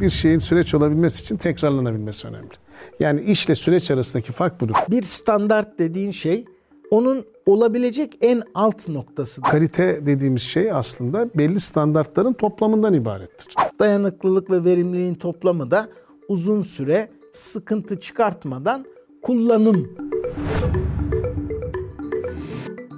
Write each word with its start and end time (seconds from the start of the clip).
Bir 0.00 0.08
şeyin 0.08 0.38
süreç 0.38 0.74
olabilmesi 0.74 1.22
için 1.22 1.36
tekrarlanabilmesi 1.36 2.28
önemli. 2.28 2.50
Yani 3.00 3.20
işle 3.20 3.54
süreç 3.54 3.90
arasındaki 3.90 4.32
fark 4.32 4.60
budur. 4.60 4.74
Bir 4.90 5.02
standart 5.02 5.78
dediğin 5.78 6.10
şey 6.10 6.44
onun 6.90 7.24
olabilecek 7.46 8.18
en 8.20 8.42
alt 8.54 8.88
noktası. 8.88 9.40
Kalite 9.40 10.06
dediğimiz 10.06 10.42
şey 10.42 10.72
aslında 10.72 11.28
belli 11.34 11.60
standartların 11.60 12.32
toplamından 12.32 12.94
ibarettir. 12.94 13.54
Dayanıklılık 13.78 14.50
ve 14.50 14.64
verimliliğin 14.64 15.14
toplamı 15.14 15.70
da 15.70 15.88
uzun 16.28 16.62
süre 16.62 17.08
sıkıntı 17.32 18.00
çıkartmadan 18.00 18.86
kullanım. 19.22 19.96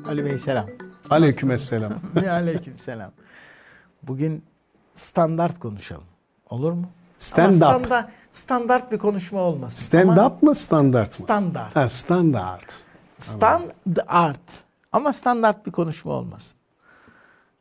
Ali 0.09 0.25
Bey 0.25 0.39
selam. 0.39 0.67
Aleykümselam. 1.11 1.93
Aleyküm 2.29 2.79
selam. 2.79 3.13
Bugün 4.03 4.43
standart 4.95 5.59
konuşalım. 5.59 6.10
Olur 6.51 6.73
mu? 6.73 6.85
Stand 7.19 7.61
Ama 7.61 7.77
up. 7.77 7.85
standa- 7.87 8.09
standart 8.33 8.93
bir 8.93 8.99
konuşma 8.99 9.41
olmasın. 9.41 9.83
Stand 9.83 10.09
Ama 10.09 10.27
up 10.27 10.43
mı 10.43 10.55
standart 10.55 11.21
mı? 11.21 11.25
Standart. 11.25 11.77
Ha, 11.77 11.89
standart. 11.89 12.83
Standart. 13.19 14.65
Ama 14.93 15.13
standart 15.13 15.67
bir 15.67 15.73
konuşma 15.73 16.13
olmasın. 16.13 16.57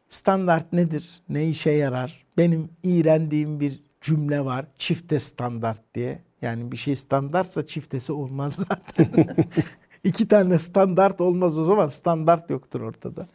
Standart 0.10 0.74
nedir? 0.74 1.22
Ne 1.30 1.48
işe 1.48 1.72
yarar? 1.72 2.26
Benim 2.38 2.70
iğrendiğim 2.84 3.60
bir 3.60 3.84
cümle 4.02 4.46
var. 4.46 4.66
Çifte 4.78 5.20
standart 5.20 5.80
diye. 5.96 6.22
Yani 6.42 6.72
bir 6.72 6.78
şey 6.78 6.96
standartsa 6.96 7.66
çiftesi 7.66 8.14
olmaz 8.14 8.56
zaten. 8.70 9.26
İki 10.04 10.28
tane 10.28 10.60
standart 10.60 11.22
olmaz 11.22 11.58
o 11.58 11.64
zaman 11.64 11.88
standart 11.88 12.50
yoktur 12.50 12.82
ortada. 12.82 13.28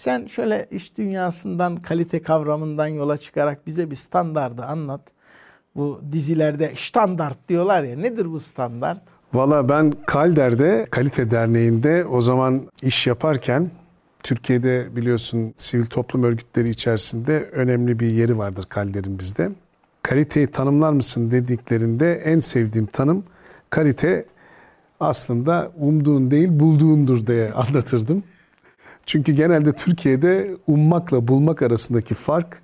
Sen 0.00 0.26
şöyle 0.26 0.66
iş 0.70 0.96
dünyasından, 0.98 1.76
kalite 1.76 2.22
kavramından 2.22 2.86
yola 2.86 3.16
çıkarak 3.16 3.66
bize 3.66 3.90
bir 3.90 3.94
standardı 3.94 4.64
anlat. 4.64 5.00
Bu 5.76 6.00
dizilerde 6.12 6.72
standart 6.76 7.48
diyorlar 7.48 7.82
ya. 7.82 7.96
Nedir 7.96 8.32
bu 8.32 8.40
standart? 8.40 9.02
Valla 9.34 9.68
ben 9.68 9.92
Kalder'de, 10.06 10.86
Kalite 10.90 11.30
Derneği'nde 11.30 12.04
o 12.04 12.20
zaman 12.20 12.62
iş 12.82 13.06
yaparken 13.06 13.70
Türkiye'de 14.22 14.96
biliyorsun 14.96 15.54
sivil 15.56 15.86
toplum 15.86 16.22
örgütleri 16.22 16.68
içerisinde 16.68 17.48
önemli 17.52 18.00
bir 18.00 18.10
yeri 18.10 18.38
vardır 18.38 18.66
Kalder'in 18.68 19.18
bizde. 19.18 19.50
Kaliteyi 20.02 20.46
tanımlar 20.46 20.92
mısın 20.92 21.30
dediklerinde 21.30 22.14
en 22.14 22.40
sevdiğim 22.40 22.86
tanım 22.86 23.24
kalite 23.70 24.24
aslında 25.00 25.72
umduğun 25.78 26.30
değil 26.30 26.48
bulduğundur 26.60 27.26
diye 27.26 27.52
anlatırdım. 27.52 28.22
Çünkü 29.06 29.32
genelde 29.32 29.72
Türkiye'de 29.72 30.56
ummakla 30.66 31.28
bulmak 31.28 31.62
arasındaki 31.62 32.14
fark 32.14 32.62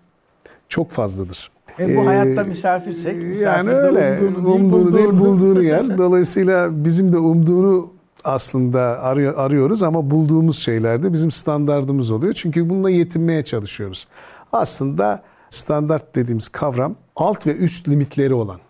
çok 0.68 0.90
fazladır. 0.90 1.50
E 1.78 1.96
bu 1.96 2.00
Ee, 2.00 2.04
hayatta 2.04 2.44
misafirsek, 2.44 3.22
misafir 3.22 3.56
yani 3.56 3.68
de 3.68 3.72
öyle 3.72 4.20
umduğunu 4.20 4.44
değil, 4.44 4.56
umduğunu 4.56 4.96
değil 4.96 5.08
bulduğunu. 5.08 5.18
bulduğunu 5.26 5.62
yer. 5.62 5.98
Dolayısıyla 5.98 6.84
bizim 6.84 7.12
de 7.12 7.18
umduğunu 7.18 7.90
aslında 8.24 8.80
arıyor, 8.80 9.34
arıyoruz 9.36 9.82
ama 9.82 10.10
bulduğumuz 10.10 10.58
şeyler 10.58 11.02
de 11.02 11.12
bizim 11.12 11.30
standardımız 11.30 12.10
oluyor. 12.10 12.32
Çünkü 12.32 12.70
bununla 12.70 12.90
yetinmeye 12.90 13.44
çalışıyoruz. 13.44 14.06
Aslında 14.52 15.22
standart 15.50 16.16
dediğimiz 16.16 16.48
kavram 16.48 16.94
alt 17.16 17.46
ve 17.46 17.56
üst 17.56 17.88
limitleri 17.88 18.34
olan 18.34 18.60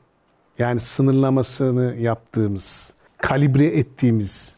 yani 0.58 0.80
sınırlamasını 0.80 1.94
yaptığımız, 1.98 2.94
kalibre 3.18 3.66
ettiğimiz 3.66 4.56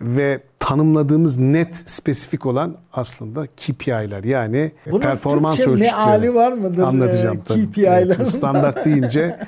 ve 0.00 0.40
tanımladığımız 0.58 1.38
net 1.38 1.76
spesifik 1.76 2.46
olan 2.46 2.76
aslında 2.92 3.46
KPI'ler 3.46 4.24
yani 4.24 4.72
Bunun 4.86 5.00
performans 5.00 5.56
Türkçe 5.56 5.70
ölçütleri. 5.70 5.94
meali 5.94 6.34
var 6.34 6.52
mıdır, 6.52 6.82
Anlatacağım 6.82 7.36
e, 7.36 7.42
tabii. 7.42 7.70
KPI'lerin? 7.70 8.14
Evet, 8.16 8.28
standart 8.28 8.84
deyince 8.84 9.38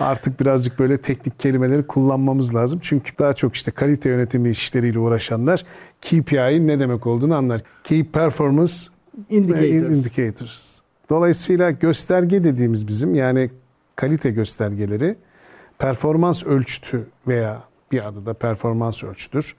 artık 0.00 0.40
birazcık 0.40 0.78
böyle 0.78 0.98
teknik 0.98 1.40
kelimeleri 1.40 1.86
kullanmamız 1.86 2.54
lazım. 2.54 2.78
Çünkü 2.82 3.18
daha 3.18 3.32
çok 3.32 3.54
işte 3.54 3.70
kalite 3.70 4.08
yönetimi 4.08 4.50
işleriyle 4.50 4.98
uğraşanlar 4.98 5.64
KPI'nin 6.00 6.68
ne 6.68 6.80
demek 6.80 7.06
olduğunu 7.06 7.34
anlar. 7.34 7.62
Key 7.84 8.04
Performance 8.04 8.74
Indicators. 9.30 9.98
Indicators. 9.98 10.80
Dolayısıyla 11.10 11.70
gösterge 11.70 12.44
dediğimiz 12.44 12.86
bizim 12.88 13.14
yani 13.14 13.50
kalite 13.96 14.30
göstergeleri 14.30 15.16
performans 15.78 16.44
ölçütü 16.44 17.06
veya 17.26 17.62
bir 17.92 18.08
adı 18.08 18.26
da 18.26 18.34
performans 18.34 19.04
ölçütür. 19.04 19.56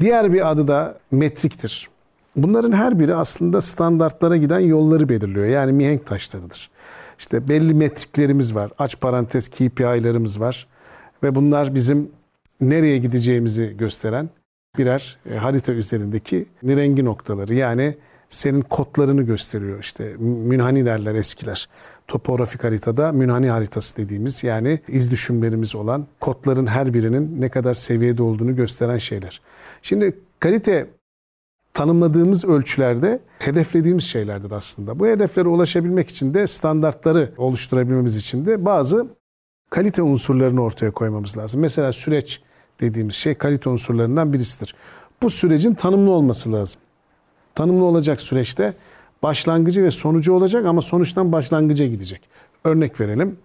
Diğer 0.00 0.32
bir 0.32 0.50
adı 0.50 0.68
da 0.68 0.98
metriktir. 1.10 1.88
Bunların 2.36 2.72
her 2.72 2.98
biri 2.98 3.14
aslında 3.14 3.60
standartlara 3.60 4.36
giden 4.36 4.60
yolları 4.60 5.08
belirliyor. 5.08 5.46
Yani 5.46 5.72
mihenk 5.72 6.06
taşlarıdır. 6.06 6.70
İşte 7.18 7.48
belli 7.48 7.74
metriklerimiz 7.74 8.54
var. 8.54 8.70
Aç 8.78 9.00
parantez 9.00 9.48
KPI'larımız 9.48 10.40
var. 10.40 10.66
Ve 11.22 11.34
bunlar 11.34 11.74
bizim 11.74 12.10
nereye 12.60 12.98
gideceğimizi 12.98 13.76
gösteren 13.76 14.30
birer 14.78 15.18
e, 15.30 15.36
harita 15.36 15.72
üzerindeki 15.72 16.46
nirengi 16.62 17.04
noktaları. 17.04 17.54
Yani 17.54 17.94
senin 18.28 18.60
kodlarını 18.60 19.22
gösteriyor. 19.22 19.78
İşte 19.80 20.14
münhani 20.18 20.86
derler 20.86 21.14
eskiler. 21.14 21.68
Topografik 22.10 22.64
haritada 22.64 23.12
münhani 23.12 23.50
haritası 23.50 23.96
dediğimiz 23.96 24.44
yani 24.44 24.80
iz 24.88 25.10
düşümlerimiz 25.10 25.74
olan 25.74 26.06
kodların 26.20 26.66
her 26.66 26.94
birinin 26.94 27.40
ne 27.40 27.48
kadar 27.48 27.74
seviyede 27.74 28.22
olduğunu 28.22 28.56
gösteren 28.56 28.98
şeyler. 28.98 29.40
Şimdi 29.82 30.18
kalite 30.40 30.90
tanımladığımız 31.74 32.44
ölçülerde 32.44 33.20
hedeflediğimiz 33.38 34.04
şeylerdir 34.04 34.50
aslında. 34.50 34.98
Bu 34.98 35.06
hedeflere 35.06 35.48
ulaşabilmek 35.48 36.10
için 36.10 36.34
de 36.34 36.46
standartları 36.46 37.32
oluşturabilmemiz 37.36 38.16
için 38.16 38.46
de 38.46 38.64
bazı 38.64 39.06
kalite 39.70 40.02
unsurlarını 40.02 40.62
ortaya 40.62 40.90
koymamız 40.90 41.38
lazım. 41.38 41.60
Mesela 41.60 41.92
süreç 41.92 42.40
dediğimiz 42.80 43.14
şey 43.14 43.34
kalite 43.34 43.68
unsurlarından 43.68 44.32
birisidir. 44.32 44.74
Bu 45.22 45.30
sürecin 45.30 45.74
tanımlı 45.74 46.10
olması 46.10 46.52
lazım. 46.52 46.80
Tanımlı 47.54 47.84
olacak 47.84 48.20
süreçte 48.20 48.74
başlangıcı 49.22 49.84
ve 49.84 49.90
sonucu 49.90 50.32
olacak 50.32 50.66
ama 50.66 50.82
sonuçtan 50.82 51.32
başlangıca 51.32 51.86
gidecek. 51.86 52.20
Örnek 52.64 53.00
verelim. 53.00 53.38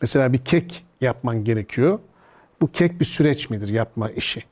Mesela 0.00 0.32
bir 0.32 0.38
kek 0.38 0.84
yapman 1.00 1.44
gerekiyor. 1.44 1.98
Bu 2.60 2.72
kek 2.72 3.00
bir 3.00 3.04
süreç 3.04 3.50
midir 3.50 3.68
yapma 3.68 4.10
işi? 4.10 4.44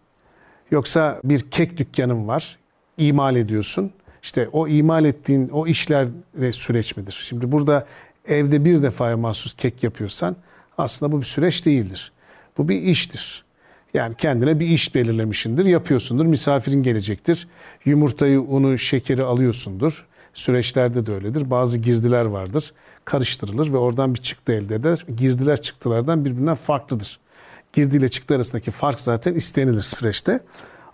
Yoksa 0.70 1.20
bir 1.24 1.50
kek 1.50 1.76
dükkanın 1.76 2.28
var, 2.28 2.58
imal 2.96 3.36
ediyorsun. 3.36 3.92
İşte 4.22 4.48
o 4.52 4.68
imal 4.68 5.04
ettiğin 5.04 5.48
o 5.48 5.66
işler 5.66 6.08
de 6.34 6.52
süreç 6.52 6.96
midir? 6.96 7.24
Şimdi 7.28 7.52
burada 7.52 7.86
evde 8.28 8.64
bir 8.64 8.82
defaya 8.82 9.16
mahsus 9.16 9.56
kek 9.56 9.82
yapıyorsan 9.82 10.36
aslında 10.78 11.12
bu 11.12 11.20
bir 11.20 11.26
süreç 11.26 11.66
değildir. 11.66 12.12
Bu 12.58 12.68
bir 12.68 12.82
iştir. 12.82 13.44
Yani 13.94 14.14
kendine 14.14 14.60
bir 14.60 14.66
iş 14.66 14.94
belirlemişindir, 14.94 15.64
yapıyorsundur, 15.64 16.26
misafirin 16.26 16.82
gelecektir. 16.82 17.48
Yumurtayı, 17.84 18.40
unu, 18.40 18.78
şekeri 18.78 19.22
alıyorsundur. 19.22 20.06
Süreçlerde 20.34 21.06
de 21.06 21.12
öyledir. 21.12 21.50
Bazı 21.50 21.78
girdiler 21.78 22.24
vardır. 22.24 22.72
Karıştırılır 23.04 23.72
ve 23.72 23.76
oradan 23.76 24.14
bir 24.14 24.20
çıktı 24.20 24.52
elde 24.52 24.74
eder. 24.74 25.06
Girdiler 25.16 25.62
çıktılardan 25.62 26.24
birbirinden 26.24 26.54
farklıdır. 26.54 27.18
Girdi 27.72 27.96
ile 27.96 28.08
çıktı 28.08 28.34
arasındaki 28.34 28.70
fark 28.70 29.00
zaten 29.00 29.34
istenilir 29.34 29.82
süreçte. 29.82 30.40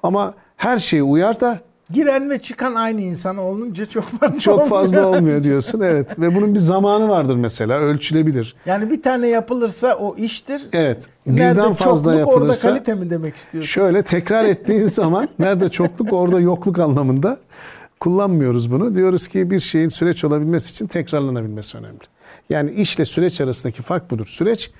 Ama 0.02 0.34
her 0.56 0.78
şeye 0.78 1.02
uyar 1.02 1.40
da 1.40 1.60
Giren 1.90 2.30
ve 2.30 2.38
çıkan 2.38 2.74
aynı 2.74 3.00
insan 3.00 3.36
olunca 3.36 3.86
çok 3.86 4.04
fazla 4.04 4.38
çok 4.38 4.54
olmuyor. 4.54 4.68
fazla 4.70 5.06
olmuyor 5.06 5.44
diyorsun. 5.44 5.80
Evet 5.80 6.18
ve 6.18 6.34
bunun 6.34 6.54
bir 6.54 6.58
zamanı 6.58 7.08
vardır 7.08 7.36
mesela 7.36 7.78
ölçülebilir. 7.78 8.54
Yani 8.66 8.90
bir 8.90 9.02
tane 9.02 9.28
yapılırsa 9.28 9.94
o 9.94 10.16
iştir. 10.16 10.62
Evet. 10.72 11.06
Nerede 11.26 11.58
Birden 11.58 11.72
fazla 11.72 11.84
çokluk 11.84 12.06
orada 12.06 12.18
yapılırsa 12.20 12.68
kalite 12.68 12.94
mi 12.94 13.10
demek 13.10 13.36
istiyorsun? 13.36 13.68
şöyle 13.68 14.02
tekrar 14.02 14.44
ettiğin 14.44 14.86
zaman 14.86 15.28
nerede 15.38 15.68
çokluk 15.68 16.12
orada 16.12 16.40
yokluk 16.40 16.78
anlamında 16.78 17.38
kullanmıyoruz 18.00 18.72
bunu. 18.72 18.94
Diyoruz 18.94 19.28
ki 19.28 19.50
bir 19.50 19.60
şeyin 19.60 19.88
süreç 19.88 20.24
olabilmesi 20.24 20.70
için 20.70 20.86
tekrarlanabilmesi 20.86 21.78
önemli. 21.78 22.00
Yani 22.50 22.70
işle 22.70 23.04
süreç 23.04 23.40
arasındaki 23.40 23.82
fark 23.82 24.10
budur. 24.10 24.26
Süreç 24.26 24.70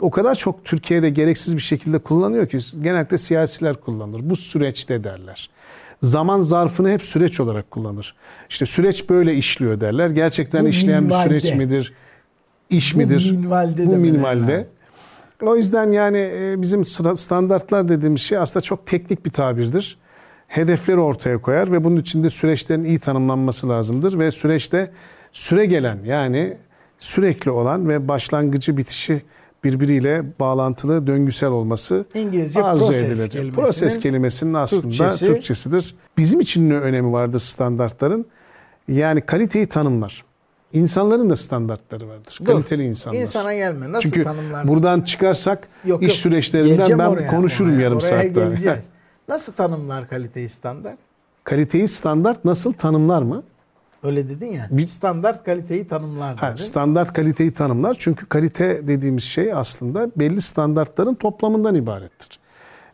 o 0.00 0.10
kadar 0.10 0.34
çok 0.34 0.64
Türkiye'de 0.64 1.10
gereksiz 1.10 1.56
bir 1.56 1.62
şekilde 1.62 1.98
kullanıyor 1.98 2.48
ki 2.48 2.58
genellikle 2.80 3.18
siyasiler 3.18 3.76
kullanır. 3.80 4.20
Bu 4.22 4.36
süreçte 4.36 5.04
derler. 5.04 5.50
Zaman 6.02 6.40
zarfını 6.40 6.90
hep 6.90 7.02
süreç 7.02 7.40
olarak 7.40 7.70
kullanır. 7.70 8.14
İşte 8.50 8.66
süreç 8.66 9.10
böyle 9.10 9.34
işliyor 9.34 9.80
derler. 9.80 10.10
Gerçekten 10.10 10.64
Bu 10.64 10.68
işleyen 10.68 11.00
bir 11.04 11.08
minvalde. 11.08 11.28
süreç 11.28 11.54
midir? 11.54 11.92
İş 12.70 12.94
Bu 12.94 12.98
midir? 12.98 13.30
minvalde 13.30 13.86
Bu 13.86 13.92
demeleri 13.92 14.12
minvalde. 14.12 14.52
lazım. 14.58 14.72
O 15.42 15.56
yüzden 15.56 15.92
yani 15.92 16.18
e, 16.18 16.62
bizim 16.62 16.84
standartlar 16.84 17.88
dediğimiz 17.88 18.20
şey 18.20 18.38
aslında 18.38 18.60
çok 18.62 18.86
teknik 18.86 19.24
bir 19.26 19.30
tabirdir. 19.30 19.98
Hedefleri 20.48 20.98
ortaya 20.98 21.38
koyar 21.38 21.72
ve 21.72 21.84
bunun 21.84 21.96
içinde 21.96 22.30
süreçlerin 22.30 22.84
iyi 22.84 22.98
tanımlanması 22.98 23.68
lazımdır 23.68 24.18
ve 24.18 24.30
süreçte 24.30 24.90
süre 25.32 25.66
gelen 25.66 25.98
yani 26.04 26.56
sürekli 26.98 27.50
olan 27.50 27.88
ve 27.88 28.08
başlangıcı 28.08 28.76
bitişi 28.76 29.22
birbiriyle 29.66 30.24
bağlantılı 30.40 31.06
döngüsel 31.06 31.48
olması 31.48 32.04
İngilizce 32.14 32.62
arzu 32.62 32.86
process 32.86 33.02
edilir. 33.02 33.30
kelimesinin 33.30 33.52
Proses 33.64 33.98
kelimesinin 34.00 34.54
aslında 34.54 34.82
Türkçesi- 34.82 35.26
Türkçesidir. 35.26 35.94
Bizim 36.18 36.40
için 36.40 36.70
ne 36.70 36.74
önemi 36.74 37.12
vardır 37.12 37.38
standartların? 37.40 38.26
Yani 38.88 39.20
kaliteyi 39.20 39.66
tanımlar. 39.66 40.24
İnsanların 40.72 41.30
da 41.30 41.36
standartları 41.36 42.08
vardır. 42.08 42.38
Dur. 42.40 42.46
Kaliteli 42.52 42.84
insanlar. 42.84 43.18
İnsana 43.20 43.54
gelme. 43.54 43.92
Nasıl 43.92 44.02
Çünkü 44.02 44.22
tanımlar? 44.24 44.68
buradan 44.68 45.00
çıkarsak 45.00 45.68
Yok, 45.84 46.02
iş 46.02 46.08
yok. 46.08 46.16
süreçlerinden 46.18 46.76
Geleceğim 46.76 46.98
ben 46.98 47.06
oraya. 47.06 47.28
konuşurum 47.30 47.70
Oraya- 47.72 47.82
yarım 47.82 47.98
oraya 47.98 48.08
saatte. 48.08 48.28
geleceğiz. 48.28 48.84
Nasıl 49.28 49.52
tanımlar 49.52 50.08
kaliteyi 50.08 50.48
standart? 50.48 50.98
Kaliteyi 51.44 51.88
standart 51.88 52.44
nasıl 52.44 52.72
tanımlar 52.72 53.22
mı? 53.22 53.42
Öyle 54.02 54.28
dedin 54.28 54.52
ya. 54.52 54.68
Bir- 54.70 54.86
standart 54.86 55.44
kaliteyi 55.44 55.88
tanımlar 55.88 56.36
Ha, 56.36 56.56
standart 56.56 57.12
kaliteyi 57.12 57.50
tanımlar. 57.52 57.96
Çünkü 57.98 58.26
kalite 58.26 58.88
dediğimiz 58.88 59.22
şey 59.24 59.52
aslında 59.52 60.10
belli 60.16 60.40
standartların 60.40 61.14
toplamından 61.14 61.74
ibarettir. 61.74 62.38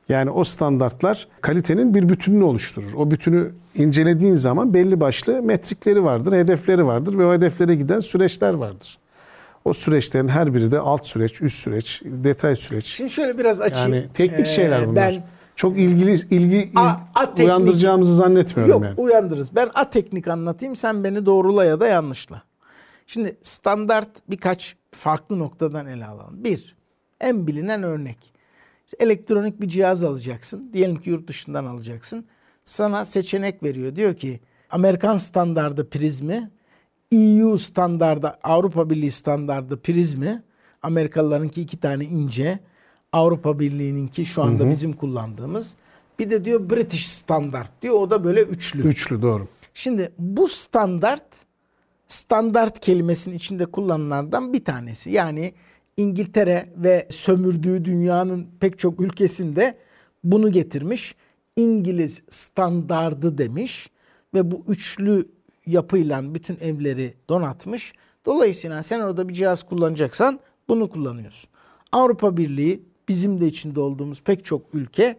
Yani 0.08 0.30
o 0.30 0.44
standartlar 0.44 1.28
kalitenin 1.40 1.94
bir 1.94 2.08
bütününü 2.08 2.44
oluşturur. 2.44 2.94
O 2.96 3.10
bütünü 3.10 3.50
incelediğin 3.74 4.34
zaman 4.34 4.74
belli 4.74 5.00
başlı 5.00 5.42
metrikleri 5.42 6.04
vardır, 6.04 6.32
hedefleri 6.32 6.86
vardır 6.86 7.18
ve 7.18 7.26
o 7.26 7.32
hedeflere 7.32 7.74
giden 7.74 8.00
süreçler 8.00 8.54
vardır. 8.54 8.98
O 9.64 9.72
süreçlerin 9.72 10.28
her 10.28 10.54
biri 10.54 10.70
de 10.70 10.78
alt 10.78 11.06
süreç, 11.06 11.42
üst 11.42 11.56
süreç, 11.62 12.02
detay 12.04 12.56
süreç. 12.56 12.86
Şimdi 12.86 13.10
şöyle 13.10 13.38
biraz 13.38 13.60
açayım. 13.60 13.94
Yani 13.94 14.06
teknik 14.14 14.40
Ee, 14.46 14.50
şeyler 14.50 14.86
bunlar. 14.88 15.10
Ben 15.12 15.24
Çok 15.56 15.78
ilgili 15.78 16.12
ilgi 16.30 16.72
A- 16.76 16.96
a 17.14 17.24
teknik- 17.24 17.44
uyandıracağımızı 17.44 18.14
zannetmiyorum 18.14 18.72
Yok 18.74 18.84
yani. 18.84 18.94
uyandırırız. 19.00 19.54
Ben 19.56 19.70
a 19.74 19.90
teknik 19.90 20.28
anlatayım 20.28 20.76
sen 20.76 21.04
beni 21.04 21.26
doğrula 21.26 21.64
ya 21.64 21.80
da 21.80 21.86
yanlışla. 21.86 22.42
Şimdi 23.06 23.36
standart 23.42 24.08
birkaç 24.30 24.76
farklı 24.92 25.38
noktadan 25.38 25.86
ele 25.86 26.06
alalım. 26.06 26.44
Bir, 26.44 26.76
en 27.20 27.46
bilinen 27.46 27.82
örnek. 27.82 28.32
İşte 28.84 28.96
elektronik 29.04 29.60
bir 29.60 29.68
cihaz 29.68 30.04
alacaksın. 30.04 30.70
Diyelim 30.72 30.96
ki 30.96 31.10
yurt 31.10 31.28
dışından 31.28 31.64
alacaksın. 31.64 32.24
Sana 32.64 33.04
seçenek 33.04 33.62
veriyor. 33.62 33.96
Diyor 33.96 34.14
ki 34.16 34.40
Amerikan 34.70 35.16
standardı 35.16 35.88
prizmi, 35.90 36.50
EU 37.12 37.58
standardı, 37.58 38.38
Avrupa 38.42 38.90
Birliği 38.90 39.10
standardı 39.10 39.80
prizmi, 39.80 40.42
Amerikalılarınki 40.82 41.60
iki 41.62 41.80
tane 41.80 42.04
ince, 42.04 42.58
Avrupa 43.12 43.58
Birliği'ninki 43.58 44.26
şu 44.26 44.42
anda 44.42 44.70
bizim 44.70 44.92
kullandığımız. 44.92 45.76
Bir 46.18 46.30
de 46.30 46.44
diyor 46.44 46.70
British 46.70 47.08
standart 47.08 47.82
diyor. 47.82 47.94
O 47.94 48.10
da 48.10 48.24
böyle 48.24 48.42
üçlü. 48.42 48.88
Üçlü 48.88 49.22
doğru. 49.22 49.48
Şimdi 49.74 50.12
bu 50.18 50.48
standart 50.48 51.24
standart 52.08 52.80
kelimesinin 52.80 53.34
içinde 53.34 53.66
kullanılanlardan 53.66 54.52
bir 54.52 54.64
tanesi. 54.64 55.10
Yani 55.10 55.54
İngiltere 55.96 56.68
ve 56.76 57.06
sömürdüğü 57.10 57.84
dünyanın 57.84 58.48
pek 58.60 58.78
çok 58.78 59.00
ülkesinde 59.00 59.78
bunu 60.24 60.52
getirmiş. 60.52 61.14
İngiliz 61.56 62.22
standardı 62.30 63.38
demiş 63.38 63.90
ve 64.34 64.50
bu 64.50 64.64
üçlü 64.68 65.28
yapıyla 65.66 66.34
bütün 66.34 66.58
evleri 66.60 67.14
donatmış. 67.28 67.92
Dolayısıyla 68.26 68.82
sen 68.82 69.00
orada 69.00 69.28
bir 69.28 69.34
cihaz 69.34 69.62
kullanacaksan 69.62 70.40
bunu 70.68 70.90
kullanıyorsun. 70.90 71.50
Avrupa 71.92 72.36
Birliği 72.36 72.82
bizim 73.12 73.40
de 73.40 73.46
içinde 73.46 73.80
olduğumuz 73.80 74.22
pek 74.22 74.44
çok 74.44 74.62
ülke 74.74 75.16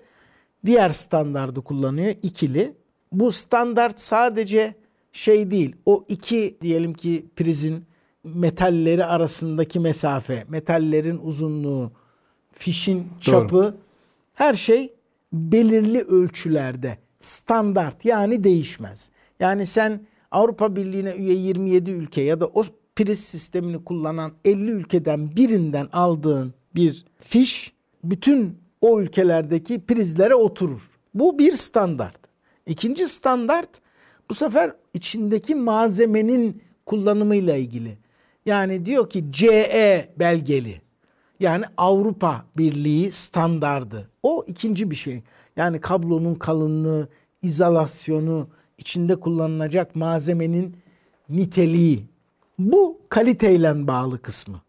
diğer 0.65 0.89
standardı 0.89 1.61
kullanıyor 1.61 2.15
ikili. 2.23 2.73
Bu 3.11 3.31
standart 3.31 3.99
sadece 3.99 4.75
şey 5.11 5.51
değil. 5.51 5.75
O 5.85 6.05
iki 6.09 6.57
diyelim 6.61 6.93
ki 6.93 7.25
prizin 7.35 7.85
metalleri 8.23 9.05
arasındaki 9.05 9.79
mesafe, 9.79 10.45
metallerin 10.49 11.19
uzunluğu, 11.23 11.91
fişin 12.51 13.07
çapı 13.21 13.77
her 14.33 14.53
şey 14.53 14.93
belirli 15.33 16.01
ölçülerde 16.01 16.97
standart 17.19 18.05
yani 18.05 18.43
değişmez. 18.43 19.09
Yani 19.39 19.65
sen 19.65 20.05
Avrupa 20.31 20.75
Birliği'ne 20.75 21.11
üye 21.11 21.33
27 21.33 21.91
ülke 21.91 22.21
ya 22.21 22.41
da 22.41 22.47
o 22.47 22.63
priz 22.95 23.19
sistemini 23.19 23.83
kullanan 23.83 24.31
50 24.45 24.71
ülkeden 24.71 25.35
birinden 25.35 25.87
aldığın 25.93 26.53
bir 26.75 27.05
fiş 27.19 27.73
bütün 28.03 28.57
o 28.81 29.01
ülkelerdeki 29.01 29.85
prizlere 29.85 30.35
oturur. 30.35 30.81
Bu 31.13 31.39
bir 31.39 31.53
standart. 31.53 32.19
İkinci 32.65 33.07
standart 33.07 33.69
bu 34.29 34.35
sefer 34.35 34.71
içindeki 34.93 35.55
malzemenin 35.55 36.61
kullanımıyla 36.85 37.55
ilgili. 37.55 37.97
Yani 38.45 38.85
diyor 38.85 39.09
ki 39.09 39.25
CE 39.31 40.13
belgeli. 40.19 40.81
Yani 41.39 41.65
Avrupa 41.77 42.45
Birliği 42.57 43.11
standardı. 43.11 44.09
O 44.23 44.45
ikinci 44.47 44.91
bir 44.91 44.95
şey. 44.95 45.21
Yani 45.55 45.81
kablonun 45.81 46.35
kalınlığı, 46.35 47.07
izolasyonu, 47.41 48.47
içinde 48.77 49.15
kullanılacak 49.15 49.95
malzemenin 49.95 50.75
niteliği. 51.29 52.05
Bu 52.59 53.01
kaliteyle 53.09 53.87
bağlı 53.87 54.21
kısmı. 54.21 54.61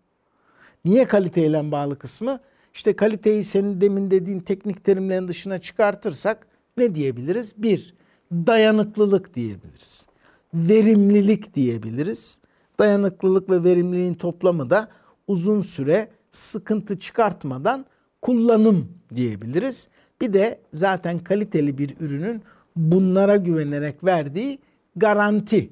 Niye 0.85 1.05
kaliteyle 1.07 1.71
bağlı 1.71 1.99
kısmı? 1.99 2.41
İşte 2.75 2.97
kaliteyi 2.97 3.45
senin 3.45 3.81
demin 3.81 4.11
dediğin 4.11 4.41
teknik 4.41 4.85
terimlerin 4.85 5.29
dışına 5.29 5.59
çıkartırsak 5.59 6.47
ne 6.77 6.95
diyebiliriz? 6.95 7.55
Bir, 7.57 7.95
dayanıklılık 8.33 9.35
diyebiliriz. 9.35 10.07
Verimlilik 10.55 11.55
diyebiliriz. 11.55 12.41
Dayanıklılık 12.79 13.51
ve 13.51 13.65
verimliliğin 13.65 14.15
toplamı 14.15 14.71
da 14.71 14.89
uzun 15.27 15.61
süre 15.61 16.09
sıkıntı 16.31 16.99
çıkartmadan 16.99 17.87
kullanım 18.23 18.89
diyebiliriz. 19.15 19.89
Bir 20.21 20.33
de 20.33 20.61
zaten 20.73 21.19
kaliteli 21.19 21.79
bir 21.79 21.97
ürünün 22.01 22.43
bunlara 22.77 23.37
güvenerek 23.37 24.05
verdiği 24.05 24.59
garanti. 24.97 25.71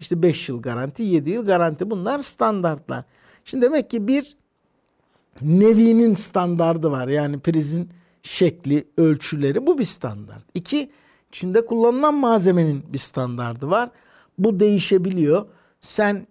İşte 0.00 0.22
5 0.22 0.48
yıl 0.48 0.62
garanti, 0.62 1.02
7 1.02 1.30
yıl 1.30 1.46
garanti 1.46 1.90
bunlar 1.90 2.18
standartlar. 2.18 3.04
Şimdi 3.44 3.66
demek 3.66 3.90
ki 3.90 4.08
bir 4.08 4.36
nevinin 5.42 6.14
standardı 6.14 6.90
var. 6.90 7.08
Yani 7.08 7.38
prizin 7.38 7.90
şekli, 8.22 8.84
ölçüleri 8.96 9.66
bu 9.66 9.78
bir 9.78 9.84
standart. 9.84 10.44
İki, 10.54 10.90
içinde 11.28 11.66
kullanılan 11.66 12.14
malzemenin 12.14 12.84
bir 12.92 12.98
standardı 12.98 13.70
var. 13.70 13.90
Bu 14.38 14.60
değişebiliyor. 14.60 15.46
Sen 15.80 16.26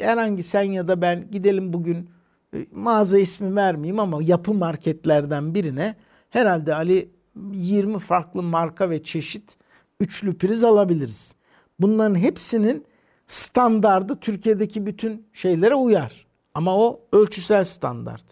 herhangi 0.00 0.42
sen 0.42 0.62
ya 0.62 0.88
da 0.88 1.02
ben 1.02 1.30
gidelim 1.30 1.72
bugün 1.72 2.10
e, 2.54 2.66
mağaza 2.72 3.18
ismi 3.18 3.56
vermeyeyim 3.56 3.98
ama 3.98 4.22
yapı 4.22 4.54
marketlerden 4.54 5.54
birine 5.54 5.96
herhalde 6.30 6.74
Ali 6.74 7.10
20 7.52 7.98
farklı 7.98 8.42
marka 8.42 8.90
ve 8.90 9.02
çeşit 9.02 9.56
üçlü 10.00 10.38
priz 10.38 10.64
alabiliriz. 10.64 11.34
Bunların 11.80 12.14
hepsinin 12.14 12.84
standardı 13.26 14.20
Türkiye'deki 14.20 14.86
bütün 14.86 15.26
şeylere 15.32 15.74
uyar. 15.74 16.26
Ama 16.54 16.76
o 16.76 17.00
ölçüsel 17.12 17.64
standart. 17.64 18.24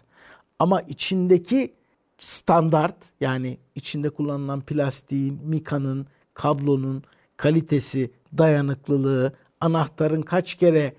Ama 0.59 0.81
içindeki 0.81 1.73
standart 2.19 2.95
yani 3.21 3.57
içinde 3.75 4.09
kullanılan 4.09 4.61
plastiğin, 4.61 5.39
mikanın, 5.45 6.07
kablonun 6.33 7.03
kalitesi, 7.37 8.11
dayanıklılığı, 8.37 9.33
anahtarın 9.61 10.21
kaç 10.21 10.55
kere 10.55 10.93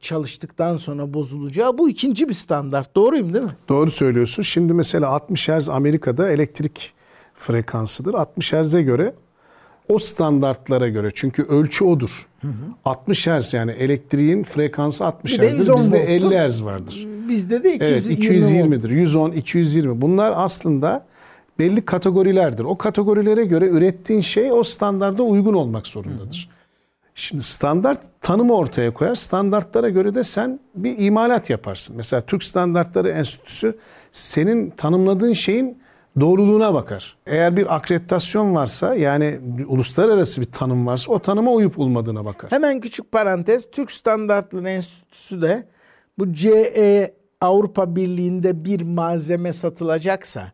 çalıştıktan 0.00 0.76
sonra 0.76 1.14
bozulacağı 1.14 1.78
bu 1.78 1.88
ikinci 1.90 2.28
bir 2.28 2.34
standart. 2.34 2.94
Doğruyum 2.96 3.34
değil 3.34 3.44
mi? 3.44 3.56
Doğru 3.68 3.90
söylüyorsun. 3.90 4.42
Şimdi 4.42 4.72
mesela 4.72 5.08
60 5.08 5.48
Hz 5.48 5.68
Amerika'da 5.68 6.30
elektrik 6.30 6.92
frekansıdır. 7.34 8.14
60 8.14 8.52
Hz'e 8.52 8.82
göre 8.82 9.14
o 9.90 9.98
standartlara 9.98 10.88
göre 10.88 11.10
çünkü 11.14 11.42
ölçü 11.42 11.84
odur. 11.84 12.26
60 12.84 13.26
Hz 13.26 13.54
yani 13.54 13.72
elektriğin 13.72 14.42
frekansı 14.42 15.06
60 15.06 15.32
Bir 15.32 15.38
de 15.38 15.48
Hz'dir. 15.48 15.58
110 15.58 15.78
Bizde 15.78 15.98
volttur. 15.98 16.08
50 16.08 16.48
Hz 16.48 16.64
vardır. 16.64 17.06
Bizde 17.28 17.64
de 17.64 17.74
220 17.74 17.90
Evet 17.90 18.06
volt. 18.06 18.84
220'dir. 18.84 18.90
110, 18.90 19.30
220. 19.32 20.00
Bunlar 20.00 20.32
aslında 20.36 21.06
belli 21.58 21.84
kategorilerdir. 21.84 22.64
O 22.64 22.78
kategorilere 22.78 23.44
göre 23.44 23.68
ürettiğin 23.68 24.20
şey 24.20 24.52
o 24.52 24.62
standarda 24.62 25.22
uygun 25.22 25.54
olmak 25.54 25.86
zorundadır. 25.86 26.48
Şimdi 27.14 27.42
standart 27.42 28.00
tanımı 28.20 28.54
ortaya 28.54 28.94
koyar. 28.94 29.14
Standartlara 29.14 29.88
göre 29.88 30.14
de 30.14 30.24
sen 30.24 30.60
bir 30.74 30.98
imalat 30.98 31.50
yaparsın. 31.50 31.96
Mesela 31.96 32.22
Türk 32.22 32.44
Standartları 32.44 33.08
Enstitüsü 33.08 33.76
senin 34.12 34.70
tanımladığın 34.70 35.32
şeyin 35.32 35.78
doğruluğuna 36.20 36.74
bakar. 36.74 37.16
Eğer 37.26 37.56
bir 37.56 37.74
akreditasyon 37.76 38.54
varsa 38.54 38.94
yani 38.94 39.40
uluslararası 39.66 40.40
bir 40.40 40.46
tanım 40.46 40.86
varsa 40.86 41.12
o 41.12 41.18
tanıma 41.18 41.52
uyup 41.52 41.78
olmadığına 41.78 42.24
bakar. 42.24 42.50
Hemen 42.52 42.80
küçük 42.80 43.12
parantez. 43.12 43.70
Türk 43.70 43.92
Standartları 43.92 44.68
Enstitüsü 44.68 45.42
de 45.42 45.68
bu 46.18 46.32
CE 46.32 47.14
Avrupa 47.40 47.96
Birliği'nde 47.96 48.64
bir 48.64 48.80
malzeme 48.80 49.52
satılacaksa 49.52 50.52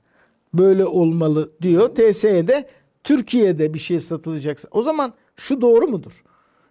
böyle 0.55 0.85
olmalı 0.85 1.53
diyor. 1.63 1.95
TSE'de 1.95 2.69
Türkiye'de 3.05 3.75
bir 3.75 3.79
şey 3.79 4.01
satılacaksa. 4.01 4.69
O 4.71 4.83
zaman 4.83 5.13
şu 5.37 5.61
doğru 5.61 5.89
mudur? 5.89 6.25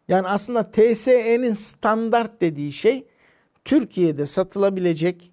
Yani 0.08 0.27
aslında 0.27 0.72
TSE'nin 0.72 1.54
standart 1.54 2.42
dediği 2.42 2.72
şey 2.72 3.08
Türkiye'de 3.65 4.25
satılabilecek, 4.25 5.32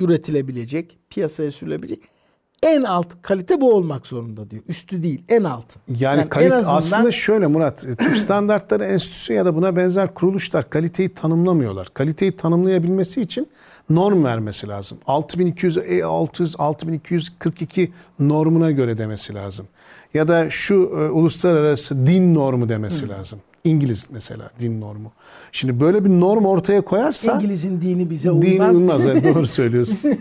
üretilebilecek, 0.00 0.98
piyasaya 1.10 1.50
sürülebilecek 1.50 2.11
en 2.62 2.82
alt 2.82 3.06
kalite 3.22 3.60
bu 3.60 3.74
olmak 3.74 4.06
zorunda 4.06 4.50
diyor. 4.50 4.62
Üstü 4.68 5.02
değil, 5.02 5.22
en 5.28 5.44
altı. 5.44 5.80
Yani, 5.88 6.28
kalite 6.28 6.54
aslında 6.54 7.12
şöyle 7.12 7.46
Murat, 7.46 7.84
e, 7.84 7.96
Türk 7.96 8.16
Standartları 8.16 8.84
Enstitüsü 8.84 9.32
ya 9.32 9.44
da 9.44 9.54
buna 9.56 9.76
benzer 9.76 10.14
kuruluşlar 10.14 10.70
kaliteyi 10.70 11.08
tanımlamıyorlar. 11.08 11.88
Kaliteyi 11.94 12.36
tanımlayabilmesi 12.36 13.20
için 13.22 13.48
norm 13.90 14.24
vermesi 14.24 14.68
lazım. 14.68 14.98
6200 15.06 15.76
E600 15.76 16.56
6242 16.58 17.92
normuna 18.18 18.70
göre 18.70 18.98
demesi 18.98 19.34
lazım. 19.34 19.66
Ya 20.14 20.28
da 20.28 20.50
şu 20.50 20.74
e, 20.74 21.10
uluslararası 21.10 22.06
din 22.06 22.34
normu 22.34 22.68
demesi 22.68 23.06
Hı. 23.06 23.08
lazım. 23.08 23.38
İngiliz 23.64 24.08
mesela 24.10 24.50
din 24.60 24.80
normu. 24.80 25.12
Şimdi 25.52 25.80
böyle 25.80 26.04
bir 26.04 26.10
norm 26.10 26.44
ortaya 26.44 26.80
koyarsa 26.80 27.32
İngiliz'in 27.32 27.80
dini 27.80 28.10
bize 28.10 28.30
uymaz. 28.30 28.76
Dini 28.76 28.92
uymaz. 28.92 29.04
doğru 29.24 29.46
söylüyorsun. 29.58 30.18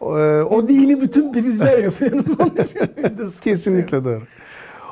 O, 0.00 0.18
e, 0.18 0.42
o 0.42 0.68
dini 0.68 1.00
bütün 1.00 1.32
prizler 1.32 1.78
yapıyoruz. 1.78 3.40
Kesinlikle 3.40 4.04
doğru. 4.04 4.22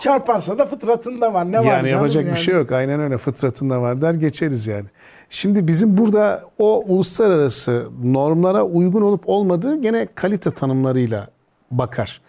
Çarparsa 0.00 0.58
da 0.58 0.66
fıtratında 0.66 1.34
var. 1.34 1.52
Ne 1.52 1.58
var 1.58 1.64
Yani 1.64 1.88
yapacak 1.88 2.24
yani? 2.24 2.34
bir 2.34 2.40
şey 2.40 2.54
yok. 2.54 2.72
Aynen 2.72 3.00
öyle 3.00 3.18
fıtratında 3.18 3.82
var 3.82 4.02
der 4.02 4.14
geçeriz 4.14 4.66
yani. 4.66 4.86
Şimdi 5.30 5.66
bizim 5.66 5.96
burada 5.98 6.44
o 6.58 6.84
uluslararası 6.86 7.86
normlara 8.04 8.62
uygun 8.64 9.02
olup 9.02 9.28
olmadığı 9.28 9.82
gene 9.82 10.08
kalite 10.14 10.50
tanımlarıyla 10.50 11.28
bakar. 11.70 12.20